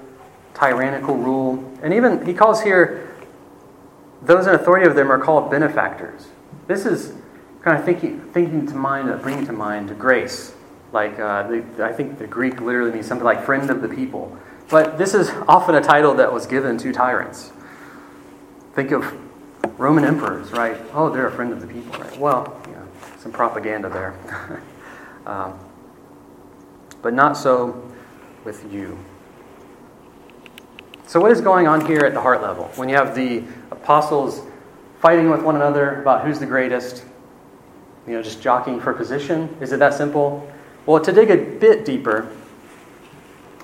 tyrannical 0.52 1.16
rule. 1.16 1.72
And 1.82 1.94
even, 1.94 2.26
he 2.26 2.34
calls 2.34 2.62
here, 2.62 3.01
those 4.22 4.46
in 4.46 4.54
authority 4.54 4.86
of 4.86 4.94
them 4.94 5.10
are 5.10 5.18
called 5.18 5.50
benefactors. 5.50 6.28
This 6.66 6.86
is 6.86 7.14
kind 7.62 7.78
of 7.78 7.84
thinking, 7.84 8.20
thinking 8.32 8.66
to 8.66 8.74
mind, 8.74 9.10
uh, 9.10 9.16
bringing 9.16 9.46
to 9.46 9.52
mind 9.52 9.98
grace. 9.98 10.54
Like, 10.92 11.18
uh, 11.18 11.48
the, 11.48 11.64
I 11.84 11.92
think 11.92 12.18
the 12.18 12.26
Greek 12.26 12.60
literally 12.60 12.92
means 12.92 13.06
something 13.06 13.24
like 13.24 13.44
friend 13.44 13.70
of 13.70 13.82
the 13.82 13.88
people. 13.88 14.36
But 14.68 14.98
this 14.98 15.14
is 15.14 15.30
often 15.48 15.74
a 15.74 15.80
title 15.80 16.14
that 16.14 16.32
was 16.32 16.46
given 16.46 16.78
to 16.78 16.92
tyrants. 16.92 17.52
Think 18.74 18.90
of 18.90 19.04
Roman 19.78 20.04
emperors, 20.04 20.50
right? 20.52 20.76
Oh, 20.92 21.10
they're 21.10 21.26
a 21.26 21.32
friend 21.32 21.52
of 21.52 21.60
the 21.60 21.66
people, 21.66 21.98
right? 21.98 22.18
Well, 22.18 22.60
you 22.66 22.72
know, 22.72 22.88
some 23.18 23.32
propaganda 23.32 23.88
there. 23.88 24.62
um, 25.26 25.58
but 27.00 27.14
not 27.14 27.36
so 27.36 27.90
with 28.44 28.72
you. 28.72 28.98
So, 31.06 31.20
what 31.20 31.30
is 31.30 31.40
going 31.40 31.66
on 31.66 31.84
here 31.84 32.00
at 32.00 32.14
the 32.14 32.20
heart 32.20 32.42
level? 32.42 32.64
When 32.76 32.88
you 32.88 32.96
have 32.96 33.14
the 33.14 33.44
apostles 33.70 34.42
fighting 35.00 35.30
with 35.30 35.42
one 35.42 35.56
another 35.56 36.00
about 36.00 36.24
who's 36.24 36.38
the 36.38 36.46
greatest, 36.46 37.04
you 38.06 38.14
know, 38.14 38.22
just 38.22 38.40
jockeying 38.40 38.80
for 38.80 38.94
position, 38.94 39.54
is 39.60 39.72
it 39.72 39.78
that 39.80 39.94
simple? 39.94 40.50
Well, 40.86 41.02
to 41.02 41.12
dig 41.12 41.30
a 41.30 41.36
bit 41.36 41.84
deeper, 41.84 42.30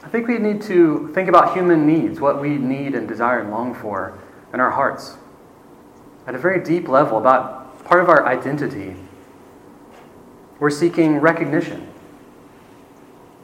I 0.05 0.09
think 0.09 0.27
we 0.27 0.39
need 0.39 0.63
to 0.63 1.11
think 1.15 1.29
about 1.29 1.55
human 1.55 1.87
needs, 1.87 2.21
what 2.21 2.41
we 2.41 2.57
need 2.57 2.95
and 2.95 3.07
desire 3.07 3.41
and 3.41 3.51
long 3.51 3.75
for 3.75 4.19
in 4.53 4.61
our 4.61 4.71
hearts. 4.71 5.17
At 6.27 6.35
a 6.35 6.39
very 6.39 6.63
deep 6.63 6.89
level, 6.89 7.19
about 7.19 7.85
part 7.85 8.03
of 8.03 8.09
our 8.09 8.27
identity, 8.27 8.97
we're 10.59 10.71
seeking 10.71 11.19
recognition. 11.19 11.89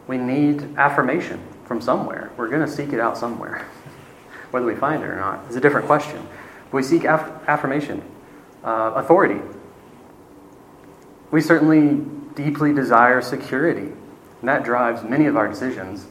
We 0.07 0.19
need 0.19 0.77
affirmation 0.77 1.41
from 1.65 1.81
somewhere. 1.81 2.31
We're 2.37 2.49
going 2.49 2.65
to 2.65 2.71
seek 2.71 2.93
it 2.93 3.01
out 3.01 3.17
somewhere. 3.17 3.67
Whether 4.55 4.67
we 4.67 4.77
find 4.77 5.03
it 5.03 5.07
or 5.07 5.17
not 5.17 5.51
is 5.51 5.57
a 5.57 5.61
different 5.61 5.89
question. 5.89 6.25
But 6.71 6.77
we 6.77 6.85
seek 6.85 7.03
aff- 7.03 7.29
affirmation, 7.49 8.01
uh, 8.63 8.93
authority. 8.95 9.41
We 11.33 11.41
certainly 11.41 12.07
deeply 12.37 12.73
desire 12.73 13.21
security, 13.21 13.91
and 14.41 14.49
that 14.49 14.63
drives 14.63 15.03
many 15.03 15.27
of 15.27 15.37
our 15.37 15.49
decisions, 15.49 16.07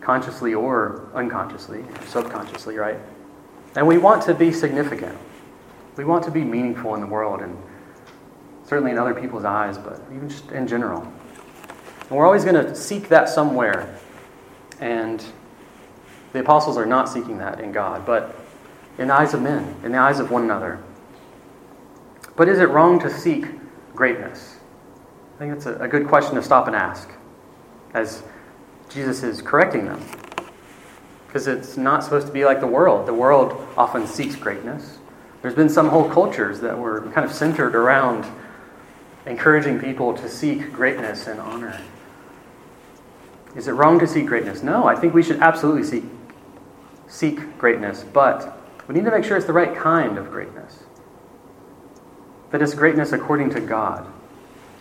consciously 0.00 0.54
or 0.54 1.08
unconsciously, 1.12 1.84
subconsciously, 2.06 2.76
right? 2.76 3.00
And 3.74 3.84
we 3.84 3.98
want 3.98 4.22
to 4.26 4.34
be 4.34 4.52
significant. 4.52 5.18
We 5.96 6.04
want 6.04 6.22
to 6.22 6.30
be 6.30 6.44
meaningful 6.44 6.94
in 6.94 7.00
the 7.00 7.08
world, 7.08 7.40
and 7.40 7.58
certainly 8.64 8.92
in 8.92 8.98
other 8.98 9.12
people's 9.12 9.44
eyes, 9.44 9.76
but 9.76 10.00
even 10.14 10.28
just 10.28 10.48
in 10.52 10.68
general. 10.68 11.02
And 11.02 12.10
we're 12.10 12.26
always 12.26 12.44
going 12.44 12.64
to 12.64 12.76
seek 12.76 13.08
that 13.08 13.28
somewhere. 13.28 13.98
And 14.78 15.20
the 16.32 16.40
apostles 16.40 16.76
are 16.76 16.86
not 16.86 17.08
seeking 17.08 17.38
that 17.38 17.60
in 17.60 17.72
God, 17.72 18.04
but 18.04 18.36
in 18.98 19.08
the 19.08 19.14
eyes 19.14 19.34
of 19.34 19.42
men, 19.42 19.76
in 19.84 19.92
the 19.92 19.98
eyes 19.98 20.20
of 20.20 20.30
one 20.30 20.42
another. 20.42 20.78
But 22.36 22.48
is 22.48 22.58
it 22.58 22.68
wrong 22.68 23.00
to 23.00 23.10
seek 23.10 23.46
greatness? 23.94 24.56
I 25.36 25.38
think 25.38 25.54
that's 25.54 25.66
a, 25.66 25.88
good 25.88 26.08
question 26.08 26.34
to 26.34 26.42
stop 26.42 26.66
and 26.66 26.74
ask 26.74 27.08
as 27.94 28.22
Jesus 28.88 29.22
is 29.22 29.40
correcting 29.40 29.84
them. 29.84 30.04
Because 31.26 31.46
it's 31.46 31.76
not 31.76 32.02
supposed 32.02 32.26
to 32.26 32.32
be 32.32 32.44
like 32.44 32.60
the 32.60 32.66
world. 32.66 33.06
The 33.06 33.14
world 33.14 33.68
often 33.76 34.06
seeks 34.06 34.34
greatness. 34.34 34.98
There's 35.42 35.54
been 35.54 35.68
some 35.68 35.88
whole 35.88 36.08
cultures 36.08 36.60
that 36.60 36.76
were 36.76 37.02
kind 37.12 37.24
of 37.24 37.32
centered 37.32 37.76
around 37.76 38.26
encouraging 39.26 39.78
people 39.78 40.14
to 40.14 40.28
seek 40.28 40.72
greatness 40.72 41.26
and 41.26 41.38
honor. 41.38 41.80
Is 43.54 43.68
it 43.68 43.72
wrong 43.72 43.98
to 44.00 44.06
seek 44.06 44.26
greatness? 44.26 44.62
No, 44.62 44.86
I 44.86 44.96
think 44.96 45.14
we 45.14 45.22
should 45.22 45.40
absolutely 45.40 45.84
seek, 45.84 46.04
seek 47.08 47.58
greatness, 47.58 48.04
but 48.12 48.62
we 48.86 48.94
need 48.94 49.04
to 49.04 49.10
make 49.10 49.24
sure 49.24 49.36
it's 49.36 49.46
the 49.46 49.52
right 49.52 49.74
kind 49.74 50.16
of 50.18 50.30
greatness. 50.30 50.84
That 52.50 52.62
it's 52.62 52.74
greatness 52.74 53.12
according 53.12 53.50
to 53.50 53.60
God, 53.60 54.06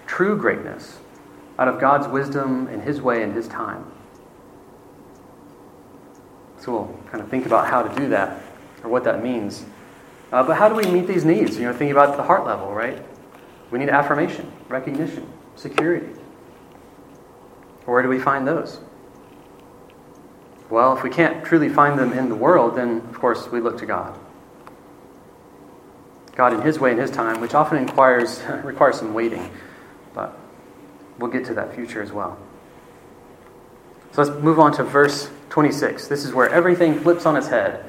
true 0.05 0.37
greatness, 0.37 0.99
out 1.57 1.67
of 1.67 1.79
God's 1.79 2.07
wisdom 2.07 2.67
and 2.67 2.81
His 2.81 3.01
way 3.01 3.23
and 3.23 3.33
His 3.33 3.47
time. 3.47 3.91
So 6.59 6.71
we'll 6.71 6.99
kind 7.11 7.23
of 7.23 7.29
think 7.29 7.45
about 7.45 7.67
how 7.67 7.81
to 7.81 7.95
do 7.99 8.09
that 8.09 8.41
or 8.83 8.89
what 8.89 9.03
that 9.05 9.23
means. 9.23 9.65
Uh, 10.31 10.43
but 10.43 10.57
how 10.57 10.69
do 10.69 10.75
we 10.75 10.85
meet 10.85 11.07
these 11.07 11.23
needs? 11.23 11.57
You 11.57 11.65
know, 11.65 11.71
thinking 11.71 11.91
about 11.91 12.17
the 12.17 12.23
heart 12.23 12.45
level, 12.45 12.73
right? 12.73 13.01
We 13.71 13.79
need 13.79 13.89
affirmation, 13.89 14.51
recognition, 14.69 15.27
security. 15.55 16.09
Where 17.85 18.01
do 18.03 18.09
we 18.09 18.19
find 18.19 18.45
those? 18.45 18.79
Well, 20.69 20.97
if 20.97 21.03
we 21.03 21.09
can't 21.09 21.45
truly 21.45 21.69
find 21.69 21.97
them 21.97 22.13
in 22.13 22.29
the 22.29 22.35
world, 22.35 22.75
then 22.75 22.97
of 23.09 23.19
course 23.19 23.49
we 23.49 23.61
look 23.61 23.77
to 23.79 23.85
God. 23.85 24.17
God 26.35 26.53
in 26.53 26.61
His 26.61 26.79
way 26.79 26.91
and 26.91 26.99
His 26.99 27.09
time, 27.09 27.41
which 27.41 27.53
often 27.53 27.85
requires, 27.85 28.41
requires 28.63 28.99
some 28.99 29.13
waiting, 29.13 29.49
but 30.13 30.37
we'll 31.17 31.31
get 31.31 31.45
to 31.45 31.53
that 31.55 31.73
future 31.73 32.01
as 32.01 32.11
well. 32.11 32.37
So 34.11 34.23
let's 34.23 34.43
move 34.43 34.59
on 34.59 34.71
to 34.73 34.83
verse 34.83 35.29
26. 35.49 36.07
This 36.07 36.25
is 36.25 36.33
where 36.33 36.49
everything 36.49 36.99
flips 36.99 37.25
on 37.25 37.35
its 37.35 37.47
head. 37.47 37.85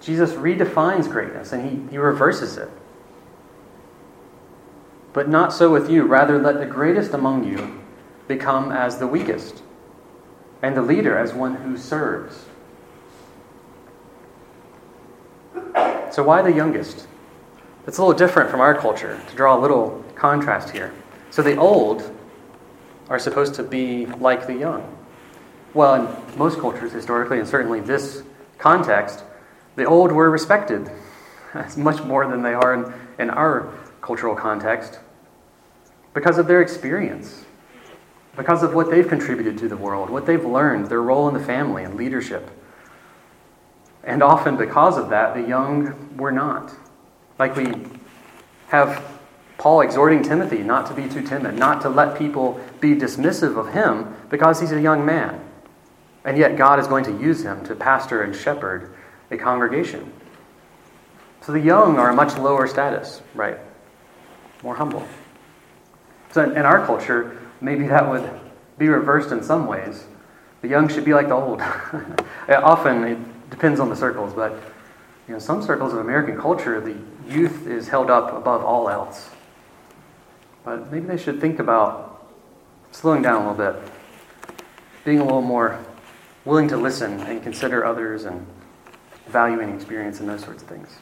Jesus 0.00 0.32
redefines 0.32 1.10
greatness 1.10 1.52
and 1.52 1.68
he, 1.68 1.90
he 1.90 1.98
reverses 1.98 2.56
it. 2.56 2.70
But 5.12 5.28
not 5.28 5.52
so 5.52 5.72
with 5.72 5.90
you. 5.90 6.04
Rather, 6.04 6.38
let 6.38 6.58
the 6.58 6.66
greatest 6.66 7.12
among 7.12 7.44
you 7.44 7.80
become 8.28 8.70
as 8.70 8.98
the 8.98 9.06
weakest, 9.06 9.62
and 10.62 10.76
the 10.76 10.82
leader 10.82 11.16
as 11.16 11.32
one 11.32 11.56
who 11.56 11.76
serves. 11.76 12.46
So, 16.10 16.22
why 16.22 16.42
the 16.42 16.52
youngest? 16.52 17.06
It's 17.86 17.98
a 17.98 18.02
little 18.02 18.16
different 18.16 18.50
from 18.50 18.60
our 18.60 18.74
culture, 18.74 19.20
to 19.28 19.36
draw 19.36 19.56
a 19.56 19.60
little 19.60 20.04
contrast 20.14 20.70
here. 20.70 20.92
So, 21.30 21.42
the 21.42 21.56
old 21.56 22.14
are 23.08 23.18
supposed 23.18 23.54
to 23.54 23.62
be 23.62 24.06
like 24.06 24.46
the 24.46 24.54
young. 24.54 24.96
Well, 25.74 25.94
in 25.94 26.38
most 26.38 26.58
cultures, 26.58 26.92
historically, 26.92 27.38
and 27.38 27.48
certainly 27.48 27.80
this 27.80 28.22
context, 28.58 29.22
the 29.76 29.84
old 29.84 30.12
were 30.12 30.30
respected. 30.30 30.90
That's 31.54 31.76
much 31.76 32.02
more 32.02 32.26
than 32.26 32.42
they 32.42 32.54
are 32.54 32.74
in, 32.74 32.92
in 33.18 33.30
our 33.30 33.72
cultural 34.00 34.34
context 34.34 34.98
because 36.14 36.38
of 36.38 36.46
their 36.46 36.62
experience, 36.62 37.44
because 38.38 38.62
of 38.62 38.72
what 38.72 38.90
they've 38.90 39.06
contributed 39.06 39.58
to 39.58 39.68
the 39.68 39.76
world, 39.76 40.08
what 40.08 40.24
they've 40.24 40.44
learned, 40.44 40.86
their 40.86 41.02
role 41.02 41.28
in 41.28 41.34
the 41.34 41.44
family 41.44 41.84
and 41.84 41.96
leadership. 41.96 42.50
And 44.04 44.22
often, 44.22 44.56
because 44.56 44.96
of 44.96 45.10
that, 45.10 45.34
the 45.34 45.42
young 45.42 46.16
were 46.16 46.32
not. 46.32 46.72
Like 47.38 47.56
we 47.56 47.74
have 48.68 49.04
Paul 49.58 49.80
exhorting 49.80 50.22
Timothy 50.22 50.62
not 50.62 50.86
to 50.86 50.94
be 50.94 51.08
too 51.08 51.22
timid, 51.22 51.56
not 51.56 51.82
to 51.82 51.88
let 51.88 52.16
people 52.16 52.60
be 52.80 52.94
dismissive 52.94 53.58
of 53.58 53.74
him 53.74 54.14
because 54.30 54.60
he's 54.60 54.72
a 54.72 54.80
young 54.80 55.04
man. 55.04 55.44
And 56.24 56.38
yet, 56.38 56.56
God 56.56 56.78
is 56.78 56.86
going 56.86 57.04
to 57.04 57.18
use 57.18 57.42
him 57.42 57.64
to 57.64 57.74
pastor 57.74 58.22
and 58.22 58.34
shepherd 58.34 58.94
a 59.30 59.36
congregation. 59.36 60.12
So 61.40 61.52
the 61.52 61.60
young 61.60 61.98
are 61.98 62.10
a 62.10 62.14
much 62.14 62.36
lower 62.38 62.66
status, 62.66 63.22
right? 63.34 63.58
More 64.62 64.76
humble. 64.76 65.06
So 66.30 66.42
in, 66.42 66.58
our 66.58 66.84
culture, 66.84 67.38
maybe 67.60 67.86
that 67.88 68.08
would 68.08 68.28
be 68.78 68.88
reversed 68.88 69.32
in 69.32 69.42
some 69.42 69.66
ways. 69.66 70.04
The 70.62 70.68
young 70.68 70.88
should 70.88 71.04
be 71.04 71.14
like 71.14 71.28
the 71.28 71.34
old. 71.34 71.60
Often 72.48 73.04
it 73.04 73.50
depends 73.50 73.80
on 73.80 73.88
the 73.88 73.96
circles, 73.96 74.32
but 74.34 74.52
you 75.26 75.34
know, 75.34 75.38
some 75.38 75.62
circles 75.62 75.92
of 75.92 75.98
American 75.98 76.38
culture, 76.38 76.80
the 76.80 76.96
youth 77.32 77.66
is 77.66 77.88
held 77.88 78.10
up 78.10 78.32
above 78.32 78.64
all 78.64 78.88
else. 78.88 79.30
But 80.64 80.90
maybe 80.90 81.06
they 81.06 81.16
should 81.16 81.40
think 81.40 81.58
about 81.58 82.26
slowing 82.92 83.22
down 83.22 83.42
a 83.42 83.50
little 83.50 83.72
bit, 83.72 83.92
being 85.04 85.20
a 85.20 85.24
little 85.24 85.42
more 85.42 85.84
willing 86.44 86.68
to 86.68 86.76
listen 86.76 87.20
and 87.20 87.42
consider 87.42 87.84
others 87.84 88.24
and 88.24 88.46
valuing 89.26 89.74
experience 89.74 90.20
and 90.20 90.28
those 90.28 90.42
sorts 90.42 90.62
of 90.62 90.68
things. 90.68 90.98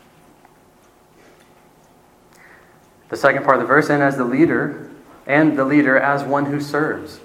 The 3.09 3.17
second 3.17 3.45
part 3.45 3.57
of 3.57 3.63
the 3.63 3.69
verse, 3.69 3.89
and 3.89 4.03
as 4.03 4.17
the 4.17 4.25
leader, 4.25 4.91
and 5.27 5.59
the 5.59 5.65
leader 5.65 5.99
as 5.99 6.23
one 6.23 6.47
who 6.47 6.61
serves. 6.61 7.21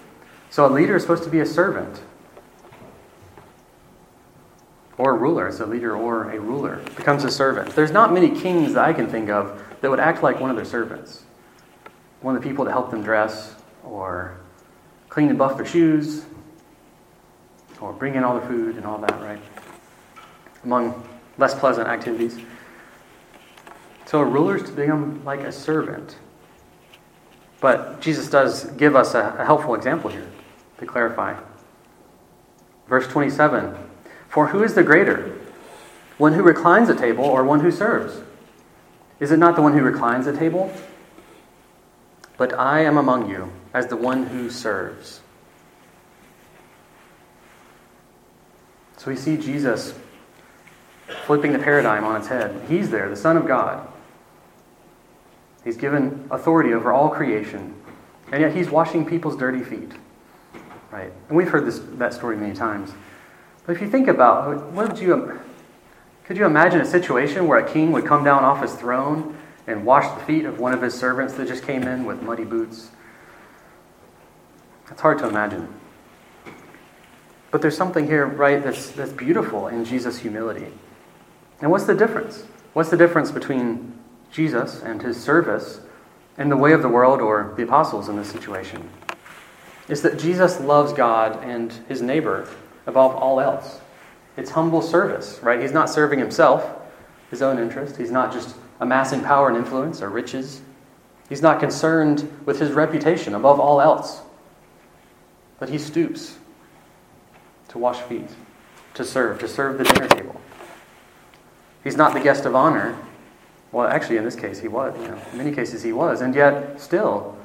So 0.49 0.65
a 0.65 0.69
leader 0.69 0.95
is 0.95 1.03
supposed 1.03 1.23
to 1.23 1.29
be 1.29 1.39
a 1.39 1.45
servant 1.45 2.01
or 4.97 5.11
a 5.11 5.17
ruler. 5.17 5.47
It's 5.47 5.59
a 5.59 5.65
leader 5.65 5.95
or 5.95 6.29
a 6.31 6.39
ruler 6.39 6.77
becomes 6.95 7.23
a 7.23 7.31
servant. 7.31 7.75
There's 7.75 7.91
not 7.91 8.13
many 8.13 8.29
kings 8.29 8.73
that 8.73 8.83
I 8.83 8.93
can 8.93 9.07
think 9.07 9.29
of 9.29 9.61
that 9.81 9.89
would 9.89 9.99
act 9.99 10.23
like 10.23 10.39
one 10.39 10.49
of 10.49 10.55
their 10.55 10.65
servants. 10.65 11.23
One 12.21 12.35
of 12.35 12.43
the 12.43 12.47
people 12.47 12.65
to 12.65 12.71
help 12.71 12.91
them 12.91 13.01
dress 13.01 13.55
or 13.83 14.37
clean 15.09 15.29
and 15.29 15.37
buff 15.37 15.57
their 15.57 15.65
shoes 15.65 16.25
or 17.79 17.93
bring 17.93 18.15
in 18.15 18.23
all 18.23 18.39
the 18.39 18.45
food 18.45 18.75
and 18.75 18.85
all 18.85 18.99
that, 18.99 19.19
right? 19.21 19.41
Among 20.63 21.03
less 21.37 21.55
pleasant 21.55 21.87
activities. 21.87 22.37
So 24.05 24.19
a 24.19 24.25
ruler 24.25 24.57
is 24.57 24.63
to 24.63 24.71
become 24.71 25.23
like 25.25 25.39
a 25.39 25.51
servant. 25.51 26.17
But 27.61 28.01
Jesus 28.01 28.29
does 28.29 28.65
give 28.71 28.95
us 28.95 29.13
a, 29.13 29.35
a 29.39 29.45
helpful 29.45 29.75
example 29.75 30.09
here 30.09 30.27
to 30.79 30.85
clarify. 30.85 31.39
Verse 32.89 33.07
27 33.07 33.77
For 34.27 34.47
who 34.47 34.63
is 34.63 34.73
the 34.73 34.83
greater? 34.83 35.37
One 36.17 36.33
who 36.33 36.43
reclines 36.43 36.89
at 36.89 36.97
table 36.97 37.23
or 37.23 37.45
one 37.45 37.61
who 37.61 37.71
serves? 37.71 38.21
Is 39.19 39.31
it 39.31 39.37
not 39.37 39.55
the 39.55 39.61
one 39.61 39.73
who 39.73 39.81
reclines 39.81 40.27
at 40.27 40.37
table? 40.37 40.73
But 42.37 42.57
I 42.57 42.81
am 42.81 42.97
among 42.97 43.29
you 43.29 43.51
as 43.73 43.87
the 43.87 43.95
one 43.95 44.25
who 44.25 44.49
serves. 44.49 45.21
So 48.97 49.09
we 49.09 49.17
see 49.17 49.37
Jesus 49.37 49.93
flipping 51.25 51.53
the 51.53 51.59
paradigm 51.59 52.03
on 52.03 52.17
its 52.17 52.27
head. 52.27 52.65
He's 52.67 52.89
there, 52.89 53.09
the 53.09 53.15
Son 53.15 53.37
of 53.37 53.47
God. 53.47 53.90
He's 55.63 55.77
given 55.77 56.27
authority 56.31 56.73
over 56.73 56.91
all 56.91 57.09
creation, 57.09 57.75
and 58.31 58.41
yet 58.41 58.55
he's 58.55 58.69
washing 58.69 59.05
people's 59.05 59.35
dirty 59.35 59.63
feet. 59.63 59.91
Right? 60.91 61.11
And 61.29 61.37
we've 61.37 61.49
heard 61.49 61.65
this, 61.65 61.79
that 61.93 62.13
story 62.13 62.35
many 62.35 62.53
times. 62.53 62.91
But 63.65 63.75
if 63.75 63.81
you 63.81 63.89
think 63.89 64.07
about 64.07 64.71
what 64.71 64.89
would 64.89 64.99
you 64.99 65.39
could 66.25 66.37
you 66.37 66.45
imagine 66.45 66.79
a 66.79 66.85
situation 66.85 67.47
where 67.47 67.59
a 67.59 67.69
king 67.69 67.91
would 67.91 68.05
come 68.05 68.23
down 68.23 68.43
off 68.43 68.61
his 68.61 68.73
throne 68.73 69.37
and 69.67 69.85
wash 69.85 70.07
the 70.17 70.25
feet 70.25 70.45
of 70.45 70.59
one 70.59 70.73
of 70.73 70.81
his 70.81 70.93
servants 70.93 71.33
that 71.33 71.47
just 71.47 71.63
came 71.63 71.83
in 71.83 72.05
with 72.05 72.21
muddy 72.21 72.45
boots? 72.45 72.89
It's 74.89 75.01
hard 75.01 75.19
to 75.19 75.27
imagine. 75.27 75.73
But 77.51 77.61
there's 77.61 77.75
something 77.75 78.05
here, 78.05 78.25
right, 78.25 78.63
that's, 78.63 78.91
that's 78.91 79.11
beautiful 79.11 79.67
in 79.67 79.83
Jesus' 79.83 80.19
humility. 80.19 80.67
And 81.59 81.69
what's 81.69 81.85
the 81.85 81.95
difference? 81.95 82.45
What's 82.73 82.89
the 82.89 82.97
difference 82.97 83.29
between 83.29 83.93
Jesus 84.31 84.81
and 84.81 85.01
his 85.01 85.21
service 85.21 85.81
and 86.37 86.51
the 86.51 86.57
way 86.57 86.71
of 86.71 86.81
the 86.81 86.89
world 86.89 87.21
or 87.21 87.53
the 87.57 87.63
apostles 87.63 88.09
in 88.09 88.15
this 88.15 88.31
situation? 88.31 88.89
Is 89.87 90.01
that 90.01 90.19
Jesus 90.19 90.59
loves 90.59 90.93
God 90.93 91.43
and 91.43 91.71
his 91.87 92.01
neighbor 92.01 92.47
above 92.85 93.15
all 93.15 93.39
else. 93.39 93.79
It's 94.37 94.51
humble 94.51 94.81
service, 94.81 95.39
right? 95.41 95.59
He's 95.59 95.73
not 95.73 95.89
serving 95.89 96.19
himself, 96.19 96.65
his 97.29 97.41
own 97.41 97.59
interest. 97.59 97.97
He's 97.97 98.11
not 98.11 98.31
just 98.31 98.55
amassing 98.79 99.21
power 99.21 99.49
and 99.49 99.57
influence 99.57 100.01
or 100.01 100.09
riches. 100.09 100.61
He's 101.29 101.41
not 101.41 101.59
concerned 101.59 102.29
with 102.45 102.59
his 102.59 102.71
reputation 102.71 103.35
above 103.35 103.59
all 103.59 103.81
else. 103.81 104.21
But 105.59 105.69
he 105.69 105.77
stoops 105.77 106.37
to 107.69 107.77
wash 107.77 107.99
feet, 108.01 108.29
to 108.95 109.05
serve, 109.05 109.39
to 109.39 109.47
serve 109.47 109.77
the 109.77 109.83
dinner 109.83 110.07
table. 110.07 110.41
He's 111.83 111.97
not 111.97 112.13
the 112.13 112.19
guest 112.19 112.45
of 112.45 112.55
honor. 112.55 112.97
Well, 113.71 113.87
actually, 113.87 114.17
in 114.17 114.25
this 114.25 114.35
case, 114.35 114.59
he 114.59 114.67
was. 114.67 114.95
You 114.99 115.07
know, 115.07 115.21
in 115.31 115.37
many 115.37 115.51
cases, 115.51 115.83
he 115.83 115.93
was. 115.93 116.21
And 116.21 116.35
yet, 116.35 116.81
still, 116.81 117.37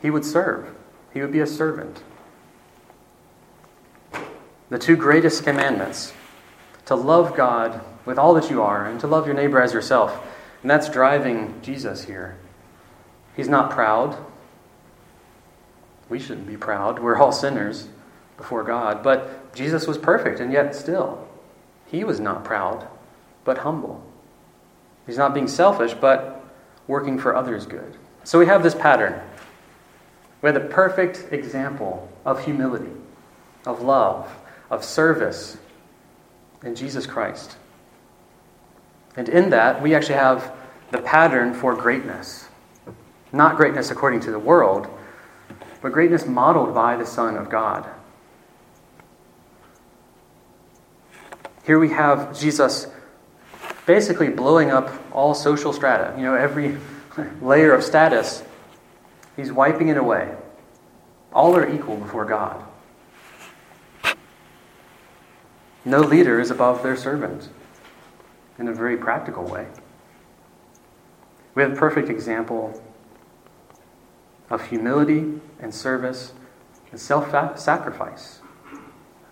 he 0.00 0.10
would 0.10 0.24
serve. 0.24 0.74
He 1.12 1.20
would 1.20 1.32
be 1.32 1.40
a 1.40 1.46
servant. 1.46 2.02
The 4.70 4.78
two 4.78 4.96
greatest 4.96 5.44
commandments 5.44 6.12
to 6.86 6.94
love 6.94 7.36
God 7.36 7.80
with 8.06 8.18
all 8.18 8.34
that 8.34 8.50
you 8.50 8.62
are 8.62 8.86
and 8.86 8.98
to 9.00 9.06
love 9.06 9.26
your 9.26 9.34
neighbor 9.34 9.60
as 9.60 9.74
yourself. 9.74 10.26
And 10.62 10.70
that's 10.70 10.88
driving 10.88 11.60
Jesus 11.62 12.04
here. 12.04 12.36
He's 13.36 13.48
not 13.48 13.70
proud. 13.70 14.16
We 16.08 16.18
shouldn't 16.18 16.46
be 16.46 16.56
proud. 16.56 16.98
We're 16.98 17.18
all 17.18 17.32
sinners 17.32 17.88
before 18.36 18.64
God. 18.64 19.02
But 19.02 19.54
Jesus 19.54 19.86
was 19.86 19.98
perfect, 19.98 20.40
and 20.40 20.52
yet 20.52 20.74
still, 20.74 21.28
he 21.86 22.04
was 22.04 22.20
not 22.20 22.44
proud, 22.44 22.88
but 23.44 23.58
humble. 23.58 24.02
He's 25.08 25.16
not 25.16 25.32
being 25.32 25.48
selfish, 25.48 25.94
but 25.94 26.44
working 26.86 27.18
for 27.18 27.34
others' 27.34 27.64
good. 27.64 27.96
So 28.24 28.38
we 28.38 28.44
have 28.44 28.62
this 28.62 28.74
pattern. 28.74 29.18
We 30.42 30.48
have 30.48 30.54
the 30.54 30.68
perfect 30.68 31.32
example 31.32 32.06
of 32.26 32.44
humility, 32.44 32.92
of 33.64 33.80
love, 33.80 34.30
of 34.70 34.84
service 34.84 35.56
in 36.62 36.74
Jesus 36.74 37.06
Christ. 37.06 37.56
And 39.16 39.30
in 39.30 39.48
that, 39.48 39.80
we 39.80 39.94
actually 39.94 40.16
have 40.16 40.52
the 40.90 41.00
pattern 41.00 41.54
for 41.54 41.74
greatness. 41.74 42.46
Not 43.32 43.56
greatness 43.56 43.90
according 43.90 44.20
to 44.20 44.30
the 44.30 44.38
world, 44.38 44.88
but 45.80 45.92
greatness 45.92 46.26
modeled 46.26 46.74
by 46.74 46.96
the 46.96 47.06
Son 47.06 47.34
of 47.38 47.48
God. 47.48 47.88
Here 51.64 51.78
we 51.78 51.88
have 51.88 52.38
Jesus 52.38 52.88
basically 53.88 54.28
blowing 54.28 54.70
up 54.70 54.92
all 55.12 55.34
social 55.34 55.72
strata. 55.72 56.14
You 56.18 56.22
know, 56.22 56.34
every 56.34 56.76
layer 57.40 57.72
of 57.72 57.82
status, 57.82 58.44
he's 59.34 59.50
wiping 59.50 59.88
it 59.88 59.96
away. 59.96 60.36
All 61.32 61.56
are 61.56 61.66
equal 61.66 61.96
before 61.96 62.26
God. 62.26 62.62
No 65.86 66.00
leader 66.00 66.38
is 66.38 66.50
above 66.50 66.82
their 66.82 66.98
servant 66.98 67.48
in 68.58 68.68
a 68.68 68.74
very 68.74 68.98
practical 68.98 69.44
way. 69.44 69.66
We 71.54 71.62
have 71.62 71.72
a 71.72 71.76
perfect 71.76 72.10
example 72.10 72.82
of 74.50 74.68
humility 74.68 75.40
and 75.60 75.74
service 75.74 76.34
and 76.90 77.00
self 77.00 77.30
sacrifice. 77.58 78.40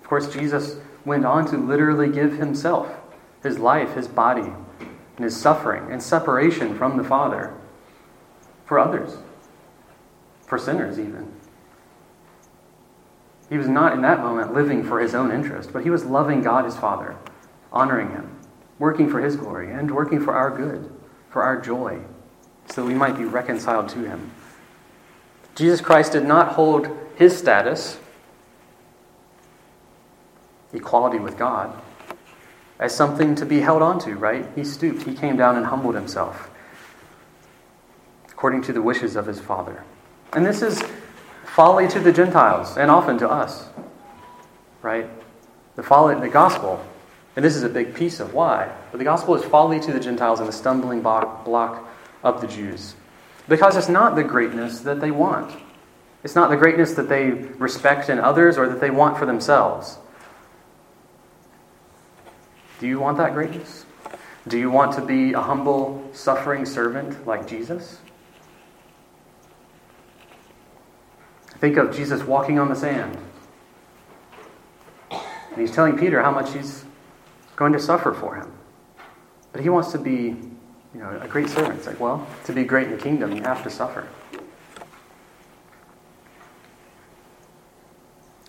Of 0.01 0.09
course, 0.09 0.33
Jesus 0.33 0.77
went 1.05 1.27
on 1.27 1.47
to 1.49 1.59
literally 1.59 2.09
give 2.09 2.39
himself, 2.39 2.89
his 3.47 3.59
life, 3.59 3.95
his 3.95 4.09
body, 4.09 4.53
and 5.17 5.25
his 5.25 5.37
suffering 5.37 5.91
and 5.91 6.03
separation 6.03 6.77
from 6.77 6.97
the 6.97 7.05
Father 7.05 7.55
for 8.65 8.79
others, 8.79 9.17
for 10.43 10.59
sinners 10.59 10.99
even. 10.99 11.33
He 13.49 13.57
was 13.57 13.69
not 13.69 13.93
in 13.93 14.03
that 14.03 14.21
moment 14.21 14.53
living 14.53 14.85
for 14.85 15.01
his 15.01 15.15
own 15.15 15.31
interest, 15.31 15.73
but 15.73 15.85
he 15.85 15.91
was 15.91 16.05
loving 16.05 16.43
God 16.43 16.65
his 16.65 16.77
Father, 16.77 17.17
honoring 17.73 18.11
him, 18.11 18.37
working 18.79 19.09
for 19.09 19.21
his 19.21 19.37
glory, 19.37 19.71
and 19.71 19.91
working 19.91 20.21
for 20.21 20.35
our 20.35 20.55
good, 20.55 20.91
for 21.31 21.43
our 21.43 21.61
joy, 21.61 22.01
so 22.67 22.83
that 22.83 22.89
we 22.89 22.95
might 22.95 23.17
be 23.17 23.25
reconciled 23.25 23.89
to 23.91 24.01
him. 24.01 24.33
Jesus 25.55 25.81
Christ 25.81 26.13
did 26.13 26.25
not 26.25 26.55
hold 26.55 26.89
his 27.17 27.37
status 27.39 27.99
equality 30.73 31.19
with 31.19 31.39
God 31.39 31.81
as 32.79 32.95
something 32.95 33.35
to 33.37 33.47
be 33.47 33.61
held 33.61 33.83
onto, 33.83 34.15
right? 34.15 34.47
He 34.55 34.65
stooped, 34.65 35.03
he 35.05 35.15
came 35.15 35.37
down 35.37 35.57
and 35.57 35.67
humbled 35.67 35.95
himself 35.95 36.51
according 38.37 38.61
to 38.61 38.73
the 38.73 38.83
wishes 38.83 39.17
of 39.17 39.27
his 39.27 39.41
Father. 39.41 39.83
And 40.35 40.45
this 40.45 40.61
is 40.61 40.83
folly 41.47 41.89
to 41.89 41.99
the 41.99 42.13
Gentiles 42.13 42.77
and 42.77 42.91
often 42.91 43.17
to 43.19 43.31
us, 43.31 43.67
right? 44.83 45.09
The 45.77 45.83
folly, 45.83 46.21
the 46.21 46.29
gospel, 46.29 46.85
and 47.35 47.43
this 47.43 47.57
is 47.57 47.63
a 47.63 47.69
big 47.69 47.95
piece 47.95 48.21
of 48.21 48.35
why, 48.35 48.71
but 48.93 48.99
the 48.99 49.05
gospel 49.05 49.35
is 49.37 49.45
folly 49.45 49.81
to 49.81 49.91
the 49.91 50.01
Gentiles 50.01 50.39
and 50.39 50.47
the 50.47 50.53
stumbling 50.53 51.01
block 51.01 51.89
of 52.23 52.43
the 52.43 52.47
Jews. 52.47 52.95
Because 53.49 53.75
it's 53.75 53.89
not 53.89 54.17
the 54.17 54.25
greatness 54.25 54.81
that 54.81 55.01
they 55.01 55.11
want. 55.11 55.57
It's 56.23 56.35
not 56.35 56.51
the 56.51 56.57
greatness 56.57 56.93
that 56.95 57.09
they 57.09 57.31
respect 57.31 58.11
in 58.11 58.19
others 58.19 58.59
or 58.59 58.69
that 58.69 58.81
they 58.81 58.91
want 58.91 59.17
for 59.17 59.25
themselves. 59.25 59.97
Do 62.79 62.87
you 62.87 63.01
want 63.01 63.17
that 63.19 63.33
greatness? 63.33 63.87
Do 64.49 64.59
you 64.59 64.71
want 64.71 64.93
to 64.95 65.01
be 65.05 65.33
a 65.33 65.41
humble, 65.41 66.09
suffering 66.13 66.67
servant 66.67 67.27
like 67.27 67.47
Jesus? 67.47 67.99
Think 71.59 71.79
of 71.79 71.95
Jesus 71.95 72.23
walking 72.23 72.59
on 72.59 72.69
the 72.69 72.77
sand. 72.77 73.19
And 75.11 75.59
he's 75.59 75.71
telling 75.71 75.99
Peter 75.99 76.21
how 76.21 76.31
much 76.31 76.53
he's 76.53 76.85
going 77.57 77.73
to 77.73 77.81
suffer 77.81 78.13
for 78.13 78.37
him. 78.37 78.53
But 79.53 79.63
he 79.63 79.71
wants 79.71 79.91
to 79.93 79.99
be, 79.99 80.37
you 80.93 81.01
know, 81.01 81.19
a 81.23 81.27
great 81.27 81.49
servant. 81.49 81.79
It's 81.79 81.87
like, 81.87 81.99
well, 81.99 82.27
to 82.45 82.53
be 82.53 82.65
great 82.65 82.89
in 82.89 82.93
the 82.93 83.03
kingdom, 83.03 83.35
you 83.35 83.43
have 83.43 83.63
to 83.63 83.71
suffer. 83.71 84.07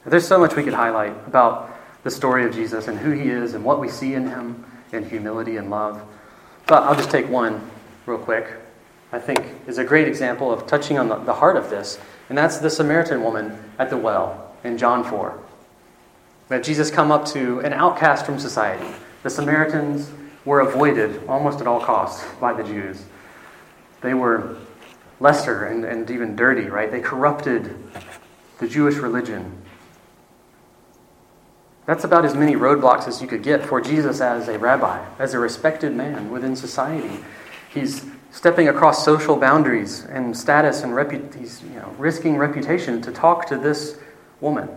There's 0.06 0.28
so 0.28 0.38
much 0.38 0.56
we 0.56 0.64
could 0.64 0.74
highlight 0.74 1.16
about 1.28 1.77
the 2.08 2.12
story 2.12 2.46
of 2.46 2.56
Jesus 2.56 2.88
and 2.88 2.98
who 2.98 3.12
he 3.12 3.28
is 3.28 3.54
and 3.54 3.66
what 3.66 3.82
we 3.82 3.90
see 3.90 4.14
in 4.14 4.30
him 4.30 4.64
in 4.94 5.04
humility 5.10 5.58
and 5.58 5.70
love. 5.70 6.02
But 6.66 6.84
I'll 6.84 6.96
just 6.96 7.12
take 7.12 7.28
one 7.28 7.70
real 8.06 8.18
quick. 8.18 8.48
I 9.12 9.20
think 9.20 9.46
is 9.68 9.78
a 9.78 9.84
great 9.84 10.08
example 10.08 10.50
of 10.50 10.66
touching 10.68 10.98
on 10.98 11.10
the, 11.10 11.34
heart 11.34 11.58
of 11.58 11.70
this, 11.70 12.00
and 12.30 12.38
that's 12.38 12.60
the 12.60 12.70
Samaritan 12.70 13.22
woman 13.24 13.62
at 13.78 13.90
the 13.90 13.98
well 13.98 14.56
in 14.64 14.78
John 14.78 15.04
4. 15.04 15.38
That 16.48 16.64
Jesus 16.64 16.90
come 16.90 17.12
up 17.12 17.26
to 17.26 17.60
an 17.60 17.74
outcast 17.74 18.26
from 18.26 18.40
society. 18.40 18.88
The 19.24 19.30
Samaritans 19.30 20.10
were 20.46 20.62
avoided 20.62 21.28
almost 21.28 21.60
at 21.60 21.68
all 21.68 21.82
costs 21.82 22.26
by 22.40 22.54
the 22.54 22.64
Jews. 22.64 23.04
They 24.00 24.14
were 24.14 24.56
lesser 25.20 25.66
and, 25.66 25.84
and 25.84 26.10
even 26.10 26.38
dirty, 26.38 26.70
right? 26.70 26.90
They 26.90 27.02
corrupted 27.02 27.78
the 28.60 28.68
Jewish 28.70 28.96
religion. 28.96 29.62
That's 31.88 32.04
about 32.04 32.26
as 32.26 32.36
many 32.36 32.56
roadblocks 32.56 33.08
as 33.08 33.22
you 33.22 33.30
could 33.30 33.42
get 33.42 33.64
for 33.64 33.80
Jesus 33.80 34.20
as 34.20 34.50
a 34.50 34.60
rabbi, 34.60 35.04
as 35.20 35.34
a 35.34 35.40
respected 35.40 35.96
man 35.96 36.30
within 36.30 36.54
society. 36.54 37.24
He's 37.74 38.06
stepping 38.30 38.68
across 38.68 39.06
social 39.06 39.38
boundaries 39.38 40.04
and 40.04 40.38
status 40.38 40.84
and 40.84 40.92
repu- 40.92 41.34
he's 41.34 41.64
you 41.64 41.80
know, 41.80 41.96
risking 41.98 42.36
reputation 42.36 43.02
to 43.04 43.12
talk 43.14 43.48
to 43.48 43.58
this 43.58 43.98
woman 44.42 44.68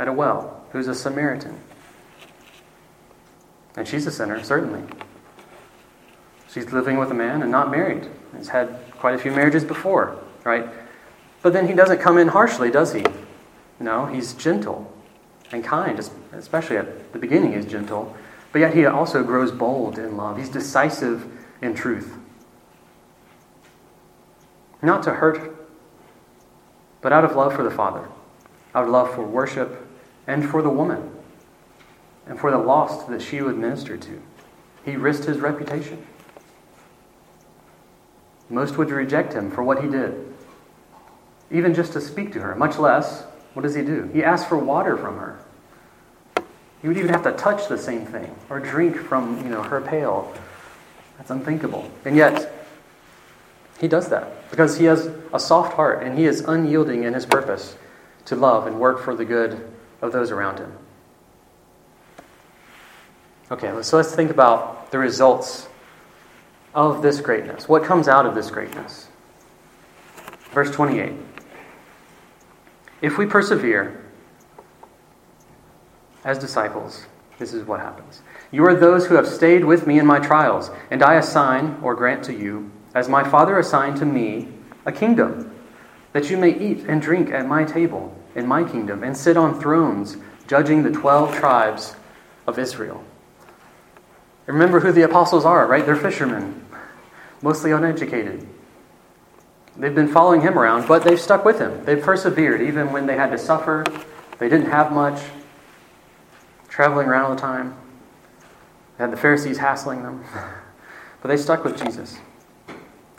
at 0.00 0.08
a 0.08 0.12
well 0.12 0.66
who's 0.72 0.88
a 0.88 0.94
Samaritan. 0.94 1.56
And 3.76 3.86
she's 3.86 4.04
a 4.08 4.10
sinner, 4.10 4.42
certainly. 4.42 4.82
She's 6.52 6.72
living 6.72 6.98
with 6.98 7.12
a 7.12 7.14
man 7.14 7.42
and 7.42 7.50
not 7.52 7.70
married. 7.70 8.08
He's 8.36 8.48
had 8.48 8.76
quite 8.98 9.14
a 9.14 9.18
few 9.18 9.30
marriages 9.30 9.62
before, 9.62 10.18
right? 10.42 10.66
But 11.42 11.52
then 11.52 11.68
he 11.68 11.74
doesn't 11.74 11.98
come 11.98 12.18
in 12.18 12.26
harshly, 12.26 12.72
does 12.72 12.92
he? 12.92 13.04
No, 13.78 14.06
he's 14.06 14.34
gentle 14.34 14.90
and 15.52 15.64
kind, 15.64 15.98
especially 16.32 16.76
at 16.76 17.12
the 17.12 17.18
beginning, 17.18 17.52
he's 17.52 17.66
gentle. 17.66 18.16
But 18.52 18.60
yet 18.60 18.74
he 18.74 18.86
also 18.86 19.22
grows 19.22 19.50
bold 19.52 19.98
in 19.98 20.16
love. 20.16 20.38
He's 20.38 20.48
decisive 20.48 21.26
in 21.60 21.74
truth. 21.74 22.14
Not 24.82 25.02
to 25.04 25.12
hurt, 25.12 25.56
but 27.00 27.12
out 27.12 27.24
of 27.24 27.36
love 27.36 27.54
for 27.54 27.62
the 27.62 27.70
Father, 27.70 28.08
out 28.74 28.84
of 28.84 28.90
love 28.90 29.14
for 29.14 29.22
worship, 29.22 29.86
and 30.26 30.48
for 30.48 30.62
the 30.62 30.70
woman, 30.70 31.10
and 32.26 32.38
for 32.38 32.50
the 32.50 32.58
lost 32.58 33.08
that 33.08 33.20
she 33.20 33.42
would 33.42 33.56
minister 33.56 33.96
to. 33.96 34.22
He 34.84 34.96
risked 34.96 35.24
his 35.24 35.38
reputation. 35.38 36.06
Most 38.48 38.76
would 38.76 38.90
reject 38.90 39.32
him 39.32 39.50
for 39.50 39.62
what 39.62 39.82
he 39.82 39.88
did, 39.88 40.34
even 41.50 41.74
just 41.74 41.92
to 41.94 42.00
speak 42.00 42.32
to 42.34 42.40
her, 42.40 42.54
much 42.54 42.78
less, 42.78 43.24
what 43.54 43.62
does 43.62 43.74
he 43.74 43.82
do? 43.82 44.10
He 44.12 44.22
asks 44.22 44.48
for 44.48 44.58
water 44.58 44.96
from 44.96 45.18
her. 45.18 45.38
He 46.82 46.88
would 46.88 46.98
even 46.98 47.10
have 47.10 47.22
to 47.22 47.32
touch 47.32 47.68
the 47.68 47.78
same 47.78 48.04
thing 48.04 48.34
or 48.50 48.60
drink 48.60 48.96
from 48.96 49.42
you 49.42 49.50
know, 49.50 49.62
her 49.62 49.80
pail. 49.80 50.34
That's 51.16 51.30
unthinkable. 51.30 51.90
And 52.04 52.16
yet, 52.16 52.52
he 53.80 53.88
does 53.88 54.08
that 54.08 54.50
because 54.50 54.78
he 54.78 54.84
has 54.84 55.08
a 55.32 55.40
soft 55.40 55.74
heart 55.74 56.02
and 56.02 56.18
he 56.18 56.26
is 56.26 56.40
unyielding 56.40 57.04
in 57.04 57.14
his 57.14 57.26
purpose 57.26 57.76
to 58.26 58.36
love 58.36 58.66
and 58.66 58.78
work 58.78 59.02
for 59.02 59.14
the 59.14 59.24
good 59.24 59.66
of 60.02 60.12
those 60.12 60.30
around 60.30 60.58
him. 60.58 60.72
Okay, 63.50 63.72
so 63.82 63.96
let's 63.96 64.14
think 64.14 64.30
about 64.30 64.90
the 64.90 64.98
results 64.98 65.68
of 66.74 67.02
this 67.02 67.20
greatness. 67.20 67.68
What 67.68 67.84
comes 67.84 68.08
out 68.08 68.26
of 68.26 68.34
this 68.34 68.50
greatness? 68.50 69.08
Verse 70.50 70.70
28. 70.70 71.12
If 73.04 73.18
we 73.18 73.26
persevere 73.26 74.02
as 76.24 76.38
disciples, 76.38 77.04
this 77.38 77.52
is 77.52 77.66
what 77.66 77.80
happens. 77.80 78.22
You 78.50 78.64
are 78.64 78.74
those 78.74 79.06
who 79.06 79.16
have 79.16 79.28
stayed 79.28 79.62
with 79.62 79.86
me 79.86 79.98
in 79.98 80.06
my 80.06 80.18
trials, 80.18 80.70
and 80.90 81.02
I 81.02 81.16
assign 81.16 81.78
or 81.82 81.94
grant 81.94 82.24
to 82.24 82.32
you, 82.32 82.72
as 82.94 83.06
my 83.06 83.22
Father 83.22 83.58
assigned 83.58 83.98
to 83.98 84.06
me, 84.06 84.48
a 84.86 84.90
kingdom, 84.90 85.54
that 86.14 86.30
you 86.30 86.38
may 86.38 86.58
eat 86.58 86.86
and 86.88 87.02
drink 87.02 87.30
at 87.30 87.46
my 87.46 87.62
table 87.64 88.16
in 88.34 88.46
my 88.46 88.64
kingdom, 88.64 89.04
and 89.04 89.14
sit 89.14 89.36
on 89.36 89.60
thrones, 89.60 90.16
judging 90.48 90.82
the 90.82 90.90
twelve 90.90 91.36
tribes 91.36 91.96
of 92.46 92.58
Israel. 92.58 93.04
Remember 94.46 94.80
who 94.80 94.92
the 94.92 95.02
apostles 95.02 95.44
are, 95.44 95.66
right? 95.66 95.84
They're 95.84 95.94
fishermen, 95.94 96.64
mostly 97.42 97.70
uneducated. 97.70 98.48
They've 99.76 99.94
been 99.94 100.08
following 100.08 100.40
him 100.40 100.58
around, 100.58 100.86
but 100.86 101.02
they've 101.02 101.20
stuck 101.20 101.44
with 101.44 101.58
him. 101.58 101.84
They've 101.84 102.00
persevered 102.00 102.60
even 102.60 102.92
when 102.92 103.06
they 103.06 103.16
had 103.16 103.30
to 103.30 103.38
suffer. 103.38 103.84
They 104.38 104.48
didn't 104.48 104.70
have 104.70 104.92
much, 104.92 105.20
traveling 106.68 107.08
around 107.08 107.24
all 107.24 107.34
the 107.34 107.40
time. 107.40 107.74
They 108.96 109.04
had 109.04 109.12
the 109.12 109.16
Pharisees 109.16 109.58
hassling 109.58 110.02
them. 110.02 110.24
But 111.22 111.28
they 111.28 111.38
stuck 111.38 111.64
with 111.64 111.82
Jesus. 111.82 112.18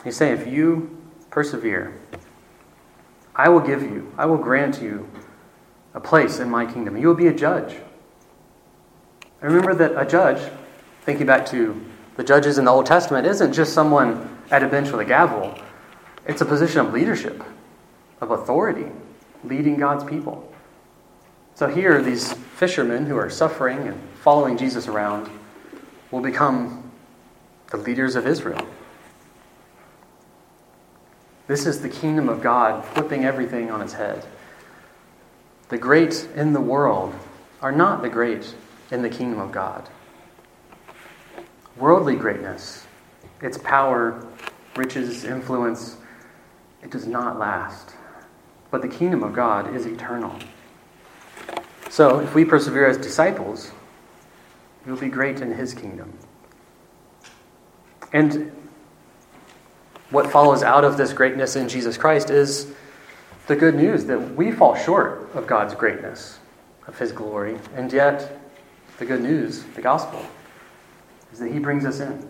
He's 0.04 0.16
saying, 0.16 0.40
if 0.40 0.46
you 0.46 0.96
persevere, 1.32 2.00
I 3.36 3.50
will 3.50 3.62
give 3.62 3.82
you, 3.82 4.14
I 4.16 4.28
will 4.28 4.38
grant 4.38 4.80
you 4.80 5.10
a 5.96 6.00
place 6.00 6.38
in 6.38 6.48
my 6.48 6.72
kingdom. 6.72 6.98
You 6.98 7.08
will 7.08 7.16
be 7.16 7.26
a 7.26 7.34
judge. 7.34 7.74
And 9.42 9.52
remember 9.52 9.74
that 9.74 10.00
a 10.00 10.06
judge 10.08 10.38
thinking 11.06 11.28
back 11.28 11.46
to 11.46 11.80
the 12.18 12.24
judges 12.24 12.58
in 12.58 12.66
the 12.66 12.72
Old 12.72 12.86
Testament, 12.86 13.28
isn't 13.28 13.54
just 13.54 13.74
someone 13.74 14.38
at 14.50 14.64
a 14.64 14.68
bench 14.68 14.90
with 14.92 15.02
a 15.02 15.06
gavel. 15.06 15.58
It's 16.26 16.42
a 16.42 16.46
position 16.46 16.80
of 16.80 16.94
leadership, 16.94 17.44
of 18.20 18.32
authority, 18.32 18.92
leading 19.44 19.78
God's 19.78 20.04
people. 20.04 20.52
So 21.54 21.68
here, 21.68 22.02
these 22.02 22.34
fishermen 22.34 23.06
who 23.06 23.16
are 23.16 23.30
suffering 23.30 23.88
and 23.88 24.00
following 24.22 24.58
Jesus 24.58 24.88
around 24.88 25.30
will 26.12 26.22
become 26.22 26.92
the 27.72 27.78
leaders 27.78 28.16
of 28.16 28.28
Israel. 28.28 28.68
This 31.48 31.66
is 31.66 31.82
the 31.82 31.90
kingdom 31.90 32.28
of 32.28 32.42
God 32.42 32.84
flipping 32.84 33.24
everything 33.24 33.70
on 33.70 33.82
its 33.82 33.94
head. 33.94 34.26
The 35.70 35.78
great 35.78 36.28
in 36.36 36.54
the 36.54 36.62
world 36.62 37.14
are 37.62 37.72
not 37.72 38.02
the 38.02 38.10
great 38.10 38.56
in 38.92 39.02
the 39.02 39.10
kingdom 39.10 39.40
of 39.40 39.52
God. 39.52 39.88
Worldly 41.78 42.16
greatness, 42.16 42.86
its 43.42 43.58
power, 43.58 44.26
riches, 44.76 45.24
influence, 45.24 45.98
it 46.86 46.92
does 46.92 47.08
not 47.08 47.38
last. 47.40 47.96
But 48.72 48.82
the 48.82 48.88
kingdom 48.88 49.24
of 49.24 49.34
God 49.34 49.76
is 49.76 49.86
eternal. 49.86 50.38
So, 51.90 52.20
if 52.20 52.36
we 52.36 52.46
persevere 52.46 52.88
as 52.88 52.98
disciples, 52.98 53.72
we 54.86 54.92
will 54.92 55.00
be 55.00 55.10
great 55.10 55.42
in 55.42 55.52
his 55.52 55.74
kingdom. 55.74 56.14
And 58.14 58.52
what 60.12 60.32
follows 60.32 60.62
out 60.64 60.84
of 60.84 60.96
this 60.96 61.12
greatness 61.12 61.56
in 61.56 61.68
Jesus 61.68 61.98
Christ 61.98 62.30
is 62.30 62.74
the 63.48 63.56
good 63.56 63.76
news 63.76 64.06
that 64.06 64.36
we 64.36 64.52
fall 64.52 64.76
short 64.76 65.30
of 65.34 65.48
God's 65.48 65.74
greatness, 65.74 66.40
of 66.88 66.98
his 67.00 67.12
glory, 67.12 67.58
and 67.76 67.92
yet 67.92 68.40
the 69.00 69.06
good 69.06 69.22
news, 69.22 69.64
the 69.76 69.82
gospel, 69.82 70.24
is 71.34 71.40
that 71.40 71.52
He 71.52 71.60
brings 71.60 71.86
us 71.86 72.00
in. 72.00 72.30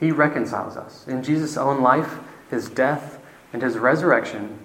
He 0.00 0.10
reconciles 0.10 0.76
us. 0.76 1.06
In 1.06 1.22
Jesus' 1.22 1.56
own 1.56 1.82
life, 1.82 2.18
His 2.50 2.68
death, 2.70 3.18
and 3.54 3.62
His 3.62 3.78
resurrection, 3.78 4.58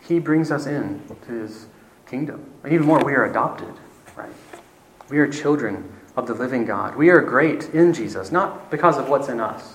He 0.00 0.18
brings 0.18 0.50
us 0.50 0.66
in 0.66 1.02
to 1.26 1.32
His 1.32 1.66
kingdom. 2.06 2.50
And 2.64 2.72
even 2.72 2.86
more, 2.86 3.04
we 3.04 3.12
are 3.12 3.26
adopted, 3.26 3.74
right? 4.16 4.32
We 5.10 5.18
are 5.18 5.28
children 5.28 5.92
of 6.16 6.26
the 6.26 6.32
living 6.32 6.64
God. 6.64 6.96
We 6.96 7.10
are 7.10 7.20
great 7.20 7.68
in 7.74 7.92
Jesus, 7.92 8.32
not 8.32 8.70
because 8.70 8.96
of 8.96 9.10
what's 9.10 9.28
in 9.28 9.38
us. 9.38 9.74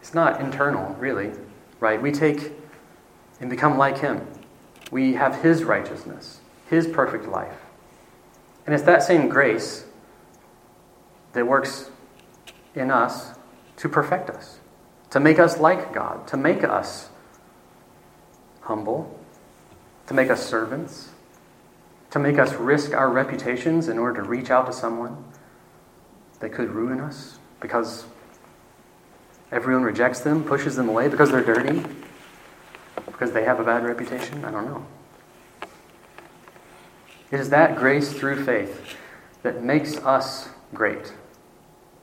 It's 0.00 0.14
not 0.14 0.40
internal, 0.40 0.94
really, 0.96 1.30
right? 1.78 2.02
We 2.02 2.10
take 2.10 2.52
and 3.40 3.48
become 3.48 3.78
like 3.78 3.98
Him. 3.98 4.26
We 4.90 5.14
have 5.14 5.42
His 5.42 5.62
righteousness, 5.62 6.40
His 6.68 6.88
perfect 6.88 7.26
life. 7.28 7.60
And 8.66 8.74
it's 8.74 8.84
that 8.84 9.04
same 9.04 9.28
grace 9.28 9.86
that 11.34 11.46
works 11.46 11.90
in 12.74 12.90
us 12.90 13.30
to 13.76 13.88
perfect 13.88 14.28
us, 14.28 14.57
to 15.10 15.20
make 15.20 15.38
us 15.38 15.58
like 15.58 15.92
God, 15.92 16.26
to 16.28 16.36
make 16.36 16.64
us 16.64 17.08
humble, 18.62 19.18
to 20.06 20.14
make 20.14 20.30
us 20.30 20.46
servants, 20.46 21.10
to 22.10 22.18
make 22.18 22.38
us 22.38 22.52
risk 22.54 22.92
our 22.92 23.10
reputations 23.10 23.88
in 23.88 23.98
order 23.98 24.22
to 24.22 24.28
reach 24.28 24.50
out 24.50 24.66
to 24.66 24.72
someone 24.72 25.24
that 26.40 26.50
could 26.50 26.70
ruin 26.70 27.00
us 27.00 27.38
because 27.60 28.04
everyone 29.50 29.82
rejects 29.82 30.20
them, 30.20 30.44
pushes 30.44 30.76
them 30.76 30.88
away 30.88 31.08
because 31.08 31.30
they're 31.30 31.44
dirty, 31.44 31.82
because 33.06 33.32
they 33.32 33.44
have 33.44 33.60
a 33.60 33.64
bad 33.64 33.84
reputation. 33.84 34.44
I 34.44 34.50
don't 34.50 34.66
know. 34.66 34.86
It 37.30 37.40
is 37.40 37.50
that 37.50 37.76
grace 37.76 38.12
through 38.12 38.44
faith 38.44 38.96
that 39.42 39.62
makes 39.62 39.96
us 39.98 40.48
great 40.72 41.12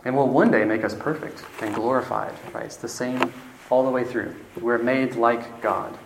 and 0.05 0.15
will 0.15 0.29
one 0.29 0.51
day 0.51 0.63
make 0.63 0.83
us 0.83 0.95
perfect 0.95 1.43
and 1.61 1.73
glorified. 1.75 2.33
Right? 2.53 2.65
It's 2.65 2.77
the 2.77 2.87
same 2.87 3.33
all 3.69 3.83
the 3.83 3.91
way 3.91 4.03
through. 4.03 4.35
We're 4.61 4.77
made 4.77 5.15
like 5.15 5.61
God. 5.61 5.97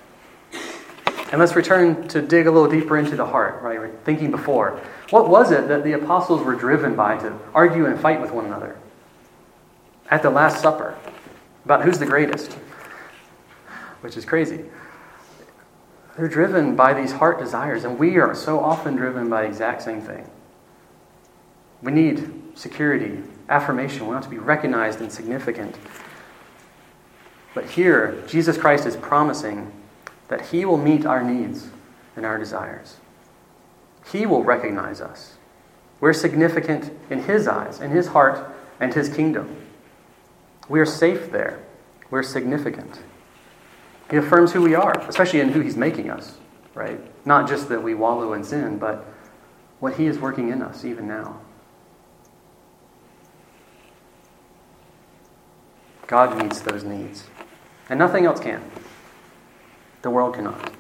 And 1.32 1.40
let's 1.40 1.56
return 1.56 2.08
to 2.08 2.22
dig 2.22 2.48
a 2.48 2.52
little 2.52 2.70
deeper 2.70 2.98
into 2.98 3.16
the 3.16 3.26
heart, 3.26 3.62
right? 3.62 3.78
We're 3.78 3.96
thinking 4.04 4.32
before. 4.32 4.82
What 5.12 5.30
was 5.30 5.52
it 5.52 5.68
that 5.68 5.84
the 5.84 5.92
apostles 5.92 6.42
were 6.42 6.56
driven 6.56 6.96
by 6.96 7.18
to 7.18 7.38
argue 7.54 7.86
and 7.86 8.00
fight 8.00 8.20
with 8.20 8.32
one 8.32 8.46
another 8.46 8.78
at 10.10 10.24
the 10.24 10.32
Last 10.32 10.62
Supper 10.62 10.98
about 11.66 11.84
who's 11.84 12.00
the 12.00 12.06
greatest? 12.08 12.54
Which 14.02 14.18
is 14.18 14.26
crazy. 14.26 14.66
They're 16.18 16.28
driven 16.28 16.76
by 16.76 16.94
these 17.00 17.12
heart 17.12 17.38
desires, 17.38 17.84
and 17.84 18.00
we 18.00 18.18
are 18.18 18.34
so 18.34 18.60
often 18.60 18.96
driven 18.96 19.30
by 19.30 19.44
the 19.44 19.50
exact 19.50 19.84
same 19.84 20.02
thing. 20.02 20.28
We 21.84 21.92
need 21.92 22.30
security, 22.56 23.22
affirmation. 23.50 24.06
We 24.06 24.14
want 24.14 24.24
to 24.24 24.30
be 24.30 24.38
recognized 24.38 25.02
and 25.02 25.12
significant. 25.12 25.78
But 27.54 27.72
here, 27.72 28.24
Jesus 28.28 28.58
Christ 28.58 28.86
is 28.86 28.96
promising 28.96 29.72
that 30.28 30.48
He 30.48 30.64
will 30.64 30.78
meet 30.78 31.06
our 31.06 31.24
needs 31.24 31.68
and 32.16 32.26
our 32.26 32.38
desires. 32.38 32.98
He 34.12 34.26
will 34.26 34.44
recognize 34.44 35.02
us. 35.02 35.34
We're 36.00 36.14
significant 36.14 36.92
in 37.10 37.24
His 37.24 37.48
eyes, 37.48 37.82
in 37.82 37.92
His 37.92 38.08
heart, 38.08 38.56
and 38.80 38.94
His 38.94 39.10
kingdom. 39.10 39.58
We 40.70 40.80
are 40.80 40.86
safe 40.86 41.32
there. 41.32 41.60
We're 42.10 42.24
significant. 42.24 43.02
He 44.10 44.18
affirms 44.18 44.54
who 44.54 44.62
we 44.62 44.76
are, 44.76 44.98
especially 45.08 45.42
in 45.42 45.50
who 45.50 45.60
He's 45.60 45.76
making 45.76 46.10
us, 46.10 46.38
right? 46.74 47.00
Not 47.26 47.50
just 47.50 47.70
that 47.70 47.84
we 47.84 47.94
wallow 47.94 48.34
in 48.34 48.44
sin, 48.44 48.78
but 48.78 49.06
what 49.80 49.96
He 49.96 50.06
is 50.06 50.20
working 50.20 50.50
in 50.50 50.62
us 50.62 50.86
even 50.86 51.08
now. 51.08 51.40
God 56.10 56.42
meets 56.42 56.60
those 56.62 56.84
needs. 56.84 57.26
And 57.88 58.00
nothing 58.00 58.26
else 58.26 58.40
can. 58.40 58.64
The 60.02 60.10
world 60.10 60.34
cannot. 60.34 60.74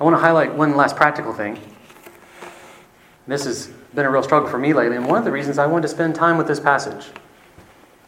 I 0.00 0.04
want 0.04 0.14
to 0.14 0.20
highlight 0.20 0.54
one 0.54 0.76
last 0.76 0.96
practical 0.96 1.32
thing. 1.32 1.60
This 3.28 3.44
has 3.44 3.68
been 3.94 4.06
a 4.06 4.10
real 4.10 4.24
struggle 4.24 4.50
for 4.50 4.58
me 4.58 4.74
lately, 4.74 4.96
and 4.96 5.06
one 5.06 5.18
of 5.18 5.24
the 5.24 5.30
reasons 5.30 5.58
I 5.58 5.66
wanted 5.66 5.82
to 5.82 5.88
spend 5.88 6.16
time 6.16 6.36
with 6.36 6.48
this 6.48 6.58
passage. 6.58 7.06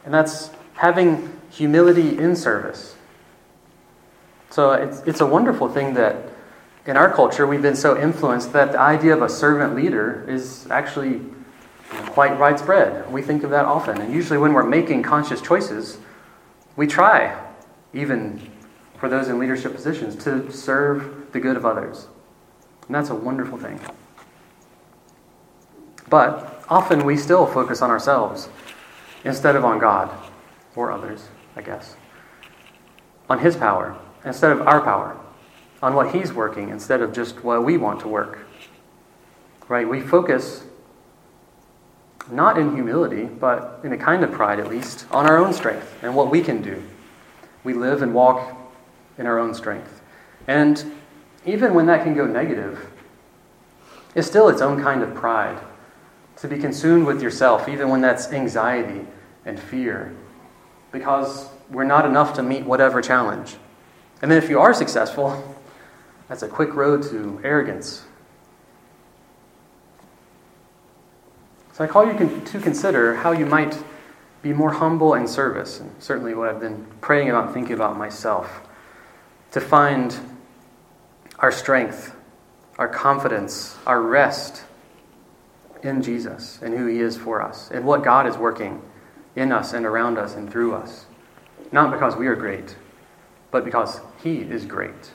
And 0.05 0.13
that's 0.13 0.51
having 0.75 1.41
humility 1.51 2.19
in 2.19 2.35
service. 2.35 2.97
So 4.51 4.73
it's, 4.73 5.01
it's 5.03 5.21
a 5.21 5.27
wonderful 5.27 5.69
thing 5.69 5.95
that 5.95 6.17
in 6.87 6.97
our 6.97 7.13
culture 7.13 7.47
we've 7.47 7.63
been 7.63 7.77
so 7.77 7.97
influenced 7.97 8.53
that 8.53 8.73
the 8.73 8.81
idea 8.81 9.15
of 9.15 9.23
a 9.23 9.29
servant 9.29 9.77
leader 9.77 10.25
is 10.29 10.67
actually 10.71 11.21
quite 11.89 12.39
widespread. 12.39 13.11
We 13.13 13.23
think 13.23 13.43
of 13.45 13.51
that 13.51 13.65
often. 13.65 14.01
And 14.01 14.13
usually 14.13 14.39
when 14.39 14.53
we're 14.53 14.65
making 14.65 15.03
conscious 15.03 15.41
choices, 15.41 15.99
we 16.77 16.87
try, 16.87 17.39
even 17.93 18.51
for 18.99 19.09
those 19.09 19.29
in 19.29 19.39
leadership 19.39 19.75
positions, 19.75 20.17
to 20.25 20.51
serve 20.51 21.33
the 21.33 21.41
good 21.41 21.57
of 21.57 21.65
others. 21.65 22.07
And 22.87 22.95
that's 22.95 23.11
a 23.11 23.15
wonderful 23.15 23.59
thing. 23.59 23.81
But 26.09 26.65
often 26.69 27.05
we 27.05 27.17
still 27.17 27.47
focus 27.47 27.83
on 27.83 27.91
ourselves 27.91 28.49
instead 29.25 29.57
of 29.57 29.65
on 29.65 29.79
God 29.79 30.11
or 30.75 30.93
others, 30.93 31.29
I 31.57 31.63
guess. 31.63 31.97
On 33.29 33.39
His 33.39 33.57
power 33.57 33.97
instead 34.25 34.53
of 34.53 34.63
our 34.63 34.81
power. 34.81 35.19
On 35.83 35.95
what 35.95 36.15
He's 36.15 36.33
working 36.33 36.69
instead 36.69 37.01
of 37.01 37.13
just 37.13 37.43
what 37.43 37.65
we 37.65 37.77
want 37.77 38.01
to 38.01 38.09
work. 38.09 38.39
Right? 39.69 39.89
We 39.89 40.01
focus 40.01 40.66
not 42.31 42.59
in 42.59 42.75
humility, 42.75 43.25
but 43.25 43.81
in 43.85 43.93
a 43.93 43.99
kind 43.99 44.25
of 44.25 44.33
pride 44.33 44.59
at 44.59 44.69
least, 44.69 45.07
on 45.11 45.27
our 45.27 45.39
own 45.39 45.53
strength 45.53 45.95
and 46.03 46.15
what 46.15 46.31
we 46.31 46.43
can 46.43 46.63
do. 46.63 46.83
We 47.65 47.75
live 47.75 48.03
and 48.03 48.15
walk 48.15 48.57
in 49.19 49.27
our 49.27 49.39
own 49.39 49.55
strength. 49.55 50.03
And 50.47 50.93
even 51.45 51.75
when 51.75 51.87
that 51.87 52.05
can 52.05 52.15
go 52.15 52.27
negative, 52.27 52.91
it's 54.15 54.27
still 54.27 54.49
its 54.49 54.61
own 54.61 54.83
kind 54.83 55.03
of 55.03 55.15
pride 55.15 55.59
to 56.37 56.49
be 56.49 56.59
consumed 56.59 57.07
with 57.07 57.23
yourself, 57.23 57.69
even 57.69 57.89
when 57.89 58.01
that's 58.01 58.33
anxiety 58.33 59.07
and 59.45 59.59
fear, 59.59 60.15
because 60.93 61.49
we're 61.71 61.85
not 61.85 62.05
enough 62.05 62.35
to 62.35 62.43
meet 62.43 62.65
whatever 62.65 63.01
challenge. 63.01 63.57
And 64.23 64.31
then 64.31 64.43
if 64.43 64.51
you 64.51 64.61
are 64.61 64.73
successful, 64.75 65.57
that's 66.29 66.43
a 66.43 66.49
quick 66.49 66.75
road 66.75 67.03
to 67.05 67.41
arrogance. 67.45 68.05
So 71.77 71.85
I 71.85 71.89
call 71.89 72.11
you 72.11 72.41
to 72.43 72.59
consider 72.59 73.17
how 73.17 73.33
you 73.33 73.45
might 73.45 73.77
be 74.41 74.55
more 74.55 74.73
humble 74.73 75.13
in 75.13 75.29
service, 75.29 75.79
and 75.79 75.91
certainly 76.03 76.33
what 76.33 76.49
I've 76.49 76.59
been 76.59 76.87
praying 77.03 77.29
about 77.29 77.45
and 77.45 77.53
thinking 77.53 77.75
about 77.75 77.99
myself, 77.99 78.63
to 79.51 79.61
find 79.61 80.19
our 81.39 81.53
strength, 81.53 82.17
our 82.79 82.89
confidence, 82.89 83.77
our 83.87 84.01
rest 84.01 84.65
in 85.83 86.01
Jesus 86.01 86.61
and 86.63 86.73
who 86.73 86.87
He 86.87 87.01
is 87.01 87.19
for 87.19 87.43
us, 87.43 87.71
and 87.71 87.85
what 87.85 88.03
God 88.03 88.27
is 88.27 88.39
working 88.39 88.81
in 89.35 89.53
us 89.53 89.75
and 89.75 89.85
around 89.85 90.17
us 90.17 90.35
and 90.35 90.51
through 90.51 90.75
us. 90.75 91.05
Not 91.73 91.93
because 91.93 92.17
we 92.17 92.27
are 92.27 92.37
great, 92.37 92.75
but 93.51 93.67
because 93.67 94.01
He 94.23 94.39
is 94.39 94.65
great. 94.65 95.11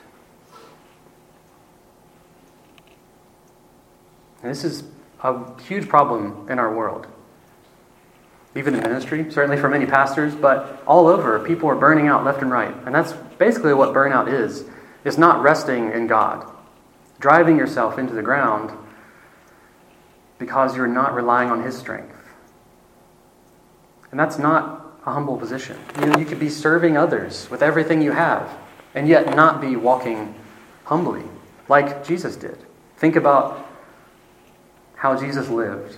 And 4.42 4.52
this 4.52 4.62
is 4.62 4.84
a 5.22 5.62
huge 5.62 5.88
problem 5.88 6.48
in 6.50 6.58
our 6.58 6.74
world. 6.74 7.06
Even 8.54 8.74
in 8.74 8.80
ministry, 8.80 9.30
certainly 9.30 9.56
for 9.56 9.68
many 9.68 9.86
pastors, 9.86 10.34
but 10.34 10.82
all 10.86 11.06
over, 11.06 11.40
people 11.40 11.68
are 11.70 11.74
burning 11.74 12.08
out 12.08 12.24
left 12.24 12.42
and 12.42 12.50
right. 12.50 12.74
And 12.84 12.94
that's 12.94 13.12
basically 13.38 13.72
what 13.72 13.94
burnout 13.94 14.30
is. 14.30 14.64
It's 15.04 15.16
not 15.16 15.42
resting 15.42 15.90
in 15.92 16.06
God, 16.06 16.46
driving 17.18 17.56
yourself 17.56 17.98
into 17.98 18.12
the 18.12 18.22
ground 18.22 18.76
because 20.38 20.76
you're 20.76 20.86
not 20.86 21.14
relying 21.14 21.50
on 21.50 21.62
His 21.62 21.76
strength. 21.76 22.14
And 24.10 24.20
that's 24.20 24.38
not 24.38 24.98
a 25.06 25.12
humble 25.12 25.38
position. 25.38 25.78
You 26.00 26.06
know, 26.06 26.18
you 26.18 26.26
could 26.26 26.38
be 26.38 26.50
serving 26.50 26.96
others 26.96 27.48
with 27.50 27.62
everything 27.62 28.02
you 28.02 28.12
have 28.12 28.50
and 28.94 29.08
yet 29.08 29.34
not 29.34 29.60
be 29.60 29.76
walking 29.76 30.34
humbly 30.84 31.24
like 31.68 32.04
Jesus 32.04 32.36
did. 32.36 32.58
Think 32.98 33.16
about 33.16 33.66
how 35.02 35.18
Jesus 35.18 35.48
lived. 35.48 35.96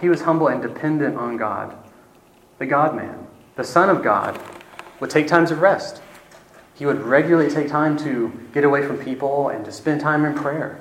He 0.00 0.08
was 0.08 0.22
humble 0.22 0.48
and 0.48 0.60
dependent 0.60 1.16
on 1.16 1.36
God. 1.36 1.76
The 2.58 2.66
God 2.66 2.96
man, 2.96 3.28
the 3.54 3.62
Son 3.62 3.88
of 3.88 4.02
God, 4.02 4.36
would 4.98 5.10
take 5.10 5.28
times 5.28 5.52
of 5.52 5.60
rest. 5.60 6.02
He 6.74 6.84
would 6.84 7.02
regularly 7.02 7.48
take 7.48 7.68
time 7.68 7.96
to 7.98 8.32
get 8.52 8.64
away 8.64 8.84
from 8.84 8.98
people 8.98 9.48
and 9.48 9.64
to 9.64 9.70
spend 9.70 10.00
time 10.00 10.24
in 10.24 10.34
prayer 10.34 10.80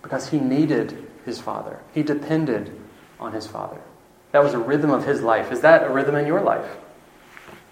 because 0.00 0.28
he 0.28 0.38
needed 0.38 1.08
his 1.24 1.40
Father. 1.40 1.80
He 1.92 2.04
depended 2.04 2.70
on 3.18 3.32
his 3.32 3.48
Father. 3.48 3.80
That 4.30 4.44
was 4.44 4.54
a 4.54 4.58
rhythm 4.60 4.92
of 4.92 5.04
his 5.04 5.22
life. 5.22 5.50
Is 5.50 5.60
that 5.62 5.82
a 5.82 5.90
rhythm 5.90 6.14
in 6.14 6.24
your 6.24 6.40
life? 6.40 6.76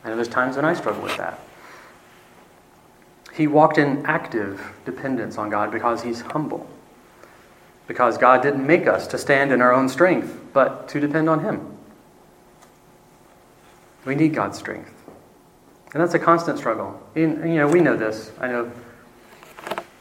I 0.03 0.09
know 0.09 0.17
there's 0.17 0.27
times 0.27 0.57
when 0.57 0.65
I 0.65 0.75
struggle 0.75 1.05
with 1.05 1.17
that. 1.19 1.39
He 3.33 3.47
walked 3.47 3.79
in 3.79 4.05
active 4.07 4.61
dependence 4.85 5.39
on 5.39 5.51
God 5.51 5.71
because 5.71 6.03
he's 6.03 6.21
humble. 6.21 6.69
Because 7.91 8.17
God 8.17 8.41
didn't 8.41 8.65
make 8.65 8.87
us 8.87 9.09
to 9.09 9.19
stand 9.19 9.51
in 9.51 9.61
our 9.61 9.73
own 9.73 9.89
strength, 9.89 10.39
but 10.53 10.89
to 10.91 11.01
depend 11.01 11.29
on 11.29 11.41
him. 11.41 11.77
We 14.05 14.15
need 14.15 14.33
God's 14.33 14.57
strength. 14.59 14.95
And 15.93 16.01
that's 16.01 16.15
a 16.15 16.19
constant 16.21 16.57
struggle. 16.57 17.03
You 17.17 17.27
know, 17.27 17.67
we 17.67 17.81
know 17.81 17.97
this. 17.97 18.31
I 18.41 18.47
know 18.47 18.71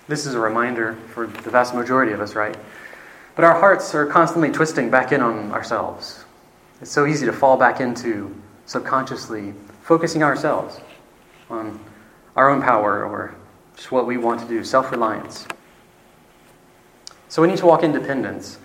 this 0.07 0.27
is 0.27 0.35
a 0.35 0.39
reminder 0.39 0.97
for 1.15 1.25
the 1.25 1.49
vast 1.49 1.73
majority 1.73 2.11
of 2.11 2.21
us, 2.21 2.35
right? 2.35 2.55
But 3.35 3.43
our 3.43 3.59
hearts 3.59 3.95
are 3.95 4.05
constantly 4.05 4.51
twisting 4.51 4.91
back 4.91 5.11
in 5.11 5.21
on 5.21 5.51
ourselves. 5.51 6.25
It's 6.81 6.91
so 6.91 7.07
easy 7.07 7.25
to 7.25 7.33
fall 7.33 7.57
back 7.57 7.81
into 7.81 8.39
subconsciously 8.67 9.55
focusing 9.81 10.21
ourselves, 10.21 10.79
on 11.49 11.79
our 12.35 12.51
own 12.51 12.61
power 12.61 13.03
or 13.03 13.33
just 13.75 13.91
what 13.91 14.05
we 14.05 14.17
want 14.17 14.41
to 14.41 14.47
do, 14.47 14.63
self 14.63 14.91
reliance. 14.91 15.47
So 17.29 17.43
we 17.43 17.47
need 17.47 17.59
to 17.59 17.65
walk 17.67 17.83
in 17.83 17.91
dependence. 17.91 18.57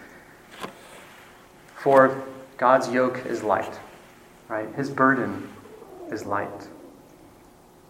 For 1.77 2.24
God's 2.57 2.88
yoke 2.88 3.24
is 3.27 3.42
light, 3.42 3.79
right? 4.48 4.74
His 4.74 4.88
burden 4.88 5.50
is 6.11 6.24
light. 6.24 6.68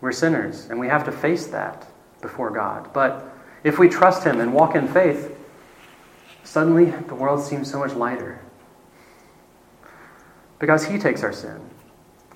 We're 0.01 0.13
sinners, 0.13 0.67
and 0.69 0.81
we 0.81 0.89
have 0.89 1.05
to 1.05 1.13
face 1.13 1.47
that 1.47 1.87
before 2.21 2.51
God. 2.51 2.93
But 2.93 3.33
if 3.63 3.79
we 3.79 3.89
trust 3.89 4.25
Him 4.25 4.41
and 4.41 4.53
walk 4.53 4.75
in 4.75 4.89
faith, 4.89 5.39
suddenly 6.43 6.87
the 6.87 7.15
world 7.15 7.43
seems 7.43 7.71
so 7.71 7.79
much 7.79 7.95
lighter. 7.95 8.41
Because 10.59 10.87
He 10.87 10.99
takes 10.99 11.23
our 11.23 11.33
sin. 11.33 11.61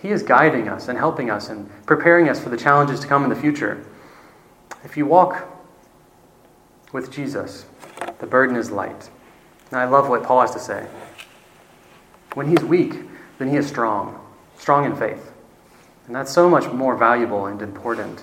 He 0.01 0.11
is 0.11 0.23
guiding 0.23 0.69
us 0.69 0.87
and 0.87 0.97
helping 0.97 1.29
us 1.29 1.49
and 1.49 1.69
preparing 1.87 2.29
us 2.29 2.39
for 2.39 2.51
the 2.51 2.57
challenges 2.57 3.01
to 3.01 3.09
come 3.09 3.25
in 3.25 3.31
the 3.31 3.37
future. 3.37 3.85
If 4.85 4.97
you 4.97 5.07
walk 5.07 5.49
with 6.93 7.11
Jesus, 7.11 7.67
the 8.19 8.27
burden 8.27 8.57
is 8.57 8.71
light. 8.71 9.11
And 9.71 9.79
I 9.79 9.85
love 9.85 10.09
what 10.09 10.23
Paul 10.23 10.41
has 10.41 10.53
to 10.53 10.59
say. 10.59 10.87
When 12.35 12.49
he's 12.49 12.63
weak, 12.65 12.95
then 13.39 13.49
he 13.49 13.57
is 13.57 13.67
strong, 13.67 14.19
strong 14.59 14.85
in 14.85 14.97
faith. 14.97 15.33
And 16.07 16.15
that's 16.17 16.33
so 16.33 16.49
much 16.49 16.71
more 16.73 16.97
valuable 16.97 17.47
and 17.47 17.61
important 17.61 18.23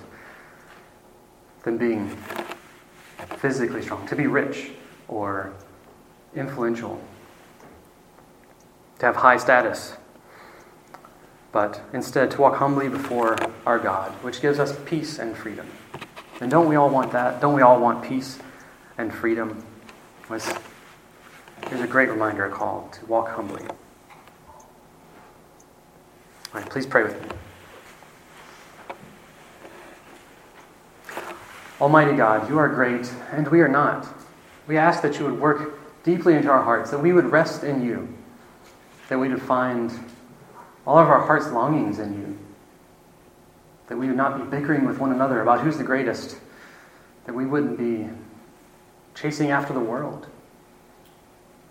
than 1.63 1.77
being 1.77 2.15
physically 3.38 3.81
strong, 3.81 4.07
to 4.07 4.15
be 4.15 4.27
rich 4.27 4.71
or 5.07 5.53
influential, 6.35 6.99
to 8.99 9.05
have 9.05 9.15
high 9.15 9.38
status, 9.38 9.95
but 11.51 11.81
instead 11.93 12.31
to 12.31 12.41
walk 12.41 12.55
humbly 12.57 12.89
before 12.89 13.35
our 13.65 13.79
God, 13.79 14.11
which 14.23 14.41
gives 14.41 14.59
us 14.59 14.77
peace 14.85 15.19
and 15.19 15.35
freedom. 15.35 15.67
And 16.41 16.51
don't 16.51 16.67
we 16.67 16.75
all 16.75 16.89
want 16.89 17.11
that? 17.13 17.39
Don't 17.39 17.53
we 17.53 17.61
all 17.61 17.79
want 17.79 18.03
peace 18.03 18.39
and 18.97 19.13
freedom? 19.13 19.63
Was. 20.29 20.51
Here's 21.69 21.81
a 21.81 21.88
great 21.88 22.10
reminder, 22.10 22.45
a 22.45 22.51
call 22.51 22.89
to 22.93 23.05
walk 23.05 23.29
humbly. 23.29 23.63
All 26.53 26.62
right, 26.62 26.69
please 26.69 26.86
pray 26.86 27.03
with 27.03 27.21
me. 27.21 27.29
Almighty 31.81 32.15
God, 32.15 32.47
you 32.49 32.58
are 32.58 32.69
great, 32.69 33.12
and 33.31 33.47
we 33.49 33.62
are 33.62 33.67
not. 33.67 34.08
We 34.67 34.77
ask 34.77 35.01
that 35.01 35.19
you 35.19 35.25
would 35.25 35.39
work 35.39 35.79
deeply 36.03 36.36
into 36.36 36.49
our 36.49 36.62
hearts, 36.63 36.91
that 36.91 36.99
we 36.99 37.12
would 37.12 37.25
rest 37.25 37.63
in 37.63 37.84
you, 37.84 38.08
that 39.10 39.17
we 39.17 39.27
would 39.29 39.41
find 39.41 39.91
all 40.88 40.97
of 40.97 41.10
our 41.10 41.19
heart's 41.25 41.47
longings 41.47 41.99
in 41.99 42.13
you, 42.13 42.38
that 43.88 43.97
we 43.97 44.08
would 44.08 44.15
not 44.15 44.38
be 44.38 44.58
bickering 44.58 44.86
with 44.86 44.99
one 44.99 45.12
another 45.12 45.41
about 45.41 45.62
who's 45.62 45.77
the 45.77 45.84
greatest, 45.84 46.38
that 47.25 47.34
we 47.34 47.45
wouldn't 47.45 47.77
be 47.77 48.08
chasing 49.15 49.51
after 49.51 49.73
the 49.73 49.80
world, 49.80 50.28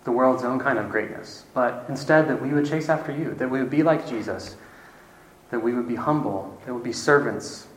the 0.03 0.11
world's 0.11 0.43
own 0.43 0.59
kind 0.59 0.77
of 0.77 0.89
greatness, 0.89 1.45
but 1.53 1.85
instead 1.87 2.27
that 2.27 2.41
we 2.41 2.49
would 2.49 2.65
chase 2.65 2.89
after 2.89 3.15
you, 3.15 3.33
that 3.35 3.49
we 3.49 3.59
would 3.59 3.69
be 3.69 3.83
like 3.83 4.07
Jesus, 4.07 4.55
that 5.51 5.61
we 5.61 5.73
would 5.73 5.87
be 5.87 5.95
humble, 5.95 6.57
that 6.61 6.67
we 6.67 6.73
would 6.73 6.83
be 6.83 6.91
servants, 6.93 7.67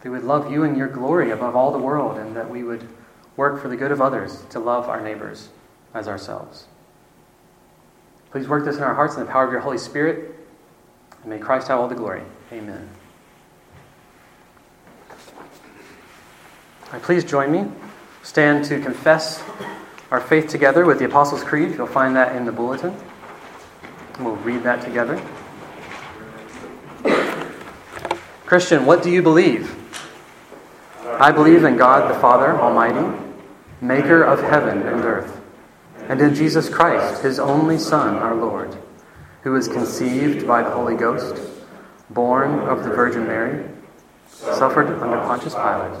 that 0.00 0.10
we 0.10 0.16
would 0.16 0.24
love 0.24 0.50
you 0.50 0.62
and 0.62 0.76
your 0.76 0.88
glory 0.88 1.30
above 1.30 1.54
all 1.54 1.72
the 1.72 1.78
world, 1.78 2.16
and 2.18 2.34
that 2.36 2.48
we 2.48 2.62
would 2.62 2.88
work 3.36 3.60
for 3.60 3.68
the 3.68 3.76
good 3.76 3.90
of 3.92 4.00
others 4.00 4.44
to 4.50 4.58
love 4.58 4.88
our 4.88 5.00
neighbors. 5.00 5.48
as 5.94 6.08
ourselves. 6.08 6.66
Please 8.32 8.48
work 8.48 8.64
this 8.64 8.76
in 8.76 8.82
our 8.82 8.94
hearts 8.94 9.14
in 9.14 9.20
the 9.20 9.30
power 9.30 9.44
of 9.44 9.52
your 9.52 9.60
Holy 9.60 9.78
Spirit, 9.78 10.34
and 11.22 11.30
may 11.30 11.38
Christ 11.38 11.68
have 11.68 11.78
all 11.78 11.88
the 11.88 11.94
glory. 11.94 12.22
Amen. 12.52 12.88
Right, 16.92 17.02
please 17.02 17.24
join 17.24 17.52
me. 17.52 17.70
Stand 18.24 18.64
to 18.64 18.80
confess 18.80 19.44
our 20.10 20.18
faith 20.18 20.48
together 20.48 20.86
with 20.86 20.98
the 20.98 21.04
Apostles' 21.04 21.44
Creed. 21.44 21.74
You'll 21.76 21.86
find 21.86 22.16
that 22.16 22.34
in 22.34 22.46
the 22.46 22.52
bulletin. 22.52 22.96
We'll 24.18 24.36
read 24.36 24.62
that 24.62 24.82
together. 24.82 25.22
Christian, 28.46 28.86
what 28.86 29.02
do 29.02 29.10
you 29.10 29.20
believe? 29.20 29.76
I 31.04 31.32
believe 31.32 31.64
in 31.64 31.76
God 31.76 32.10
the 32.10 32.18
Father 32.18 32.58
Almighty, 32.58 33.14
maker 33.82 34.22
of 34.22 34.40
heaven 34.40 34.78
and 34.78 35.04
earth, 35.04 35.38
and 36.08 36.18
in 36.20 36.34
Jesus 36.34 36.70
Christ, 36.70 37.22
his 37.22 37.38
only 37.38 37.76
Son, 37.76 38.16
our 38.16 38.34
Lord, 38.34 38.74
who 39.42 39.52
was 39.52 39.68
conceived 39.68 40.46
by 40.46 40.62
the 40.62 40.70
Holy 40.70 40.96
Ghost, 40.96 41.42
born 42.08 42.60
of 42.60 42.84
the 42.84 42.90
Virgin 42.90 43.26
Mary, 43.26 43.68
suffered 44.28 44.86
under 45.02 45.18
Pontius 45.18 45.54
Pilate, 45.54 46.00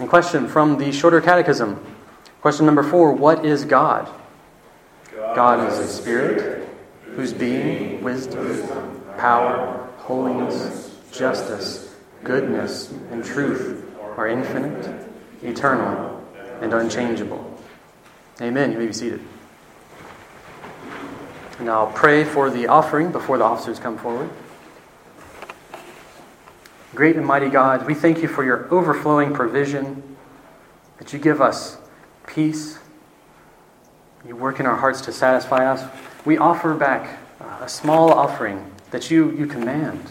And 0.00 0.08
question 0.08 0.48
from 0.48 0.78
the 0.78 0.92
Shorter 0.92 1.20
Catechism. 1.20 1.78
Question 2.40 2.64
number 2.64 2.82
four 2.82 3.12
What 3.12 3.44
is 3.44 3.66
God? 3.66 4.08
God 5.14 5.70
is 5.70 5.78
a 5.78 5.86
spirit 5.86 6.66
whose 7.02 7.34
being, 7.34 8.02
wisdom, 8.02 9.02
power, 9.18 9.86
holiness, 9.98 10.98
justice, 11.12 11.94
goodness, 12.24 12.90
and 13.10 13.22
truth 13.22 13.94
are 14.16 14.26
infinite, 14.26 15.06
eternal, 15.42 16.26
and 16.62 16.72
unchangeable. 16.72 17.58
Amen. 18.40 18.72
You 18.72 18.78
may 18.78 18.86
be 18.86 18.94
seated. 18.94 19.20
And 21.58 21.68
I'll 21.68 21.92
pray 21.92 22.24
for 22.24 22.48
the 22.48 22.68
offering 22.68 23.12
before 23.12 23.36
the 23.36 23.44
officers 23.44 23.78
come 23.78 23.98
forward. 23.98 24.30
Great 26.92 27.14
and 27.14 27.24
mighty 27.24 27.48
God, 27.48 27.86
we 27.86 27.94
thank 27.94 28.20
you 28.20 28.26
for 28.26 28.42
your 28.42 28.72
overflowing 28.74 29.32
provision, 29.32 30.16
that 30.98 31.12
you 31.12 31.20
give 31.20 31.40
us 31.40 31.78
peace. 32.26 32.80
You 34.26 34.34
work 34.34 34.58
in 34.58 34.66
our 34.66 34.74
hearts 34.74 35.00
to 35.02 35.12
satisfy 35.12 35.70
us. 35.70 35.88
We 36.24 36.36
offer 36.36 36.74
back 36.74 37.20
uh, 37.40 37.58
a 37.60 37.68
small 37.68 38.12
offering 38.12 38.72
that 38.90 39.08
you, 39.08 39.30
you 39.30 39.46
command. 39.46 40.02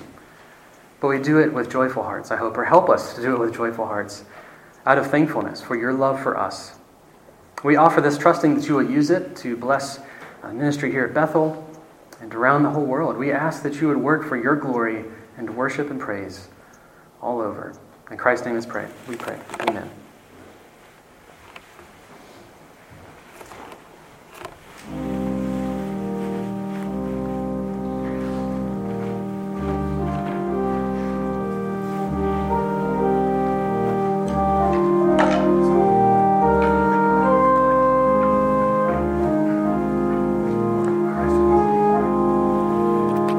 But 1.01 1.09
we 1.09 1.19
do 1.19 1.37
it 1.37 1.53
with 1.53 1.69
joyful 1.69 2.03
hearts, 2.03 2.31
I 2.31 2.37
hope, 2.37 2.57
or 2.57 2.63
help 2.63 2.89
us 2.89 3.13
to 3.15 3.21
do 3.21 3.35
it 3.35 3.39
with 3.39 3.53
joyful 3.53 3.85
hearts 3.85 4.23
out 4.85 4.97
of 4.97 5.07
thankfulness 5.07 5.61
for 5.61 5.75
your 5.75 5.91
love 5.91 6.23
for 6.23 6.37
us. 6.37 6.77
We 7.61 7.75
offer 7.75 7.99
this 7.99 8.17
trusting 8.17 8.55
that 8.55 8.69
you 8.69 8.75
will 8.75 8.89
use 8.89 9.09
it 9.09 9.35
to 9.37 9.57
bless 9.57 9.99
uh, 10.43 10.53
ministry 10.53 10.91
here 10.91 11.03
at 11.03 11.13
Bethel 11.13 11.69
and 12.21 12.33
around 12.33 12.63
the 12.63 12.69
whole 12.69 12.85
world. 12.85 13.17
We 13.17 13.33
ask 13.33 13.63
that 13.63 13.81
you 13.81 13.89
would 13.89 13.97
work 13.97 14.25
for 14.25 14.37
your 14.37 14.55
glory 14.55 15.03
and 15.37 15.57
worship 15.57 15.89
and 15.89 15.99
praise 15.99 16.47
all 17.21 17.41
over. 17.41 17.73
In 18.11 18.17
Christ's 18.17 18.45
name 18.45 18.55
is 18.55 18.65
pray. 18.65 18.87
We 19.07 19.15
pray. 19.15 19.39
Amen. 19.61 19.89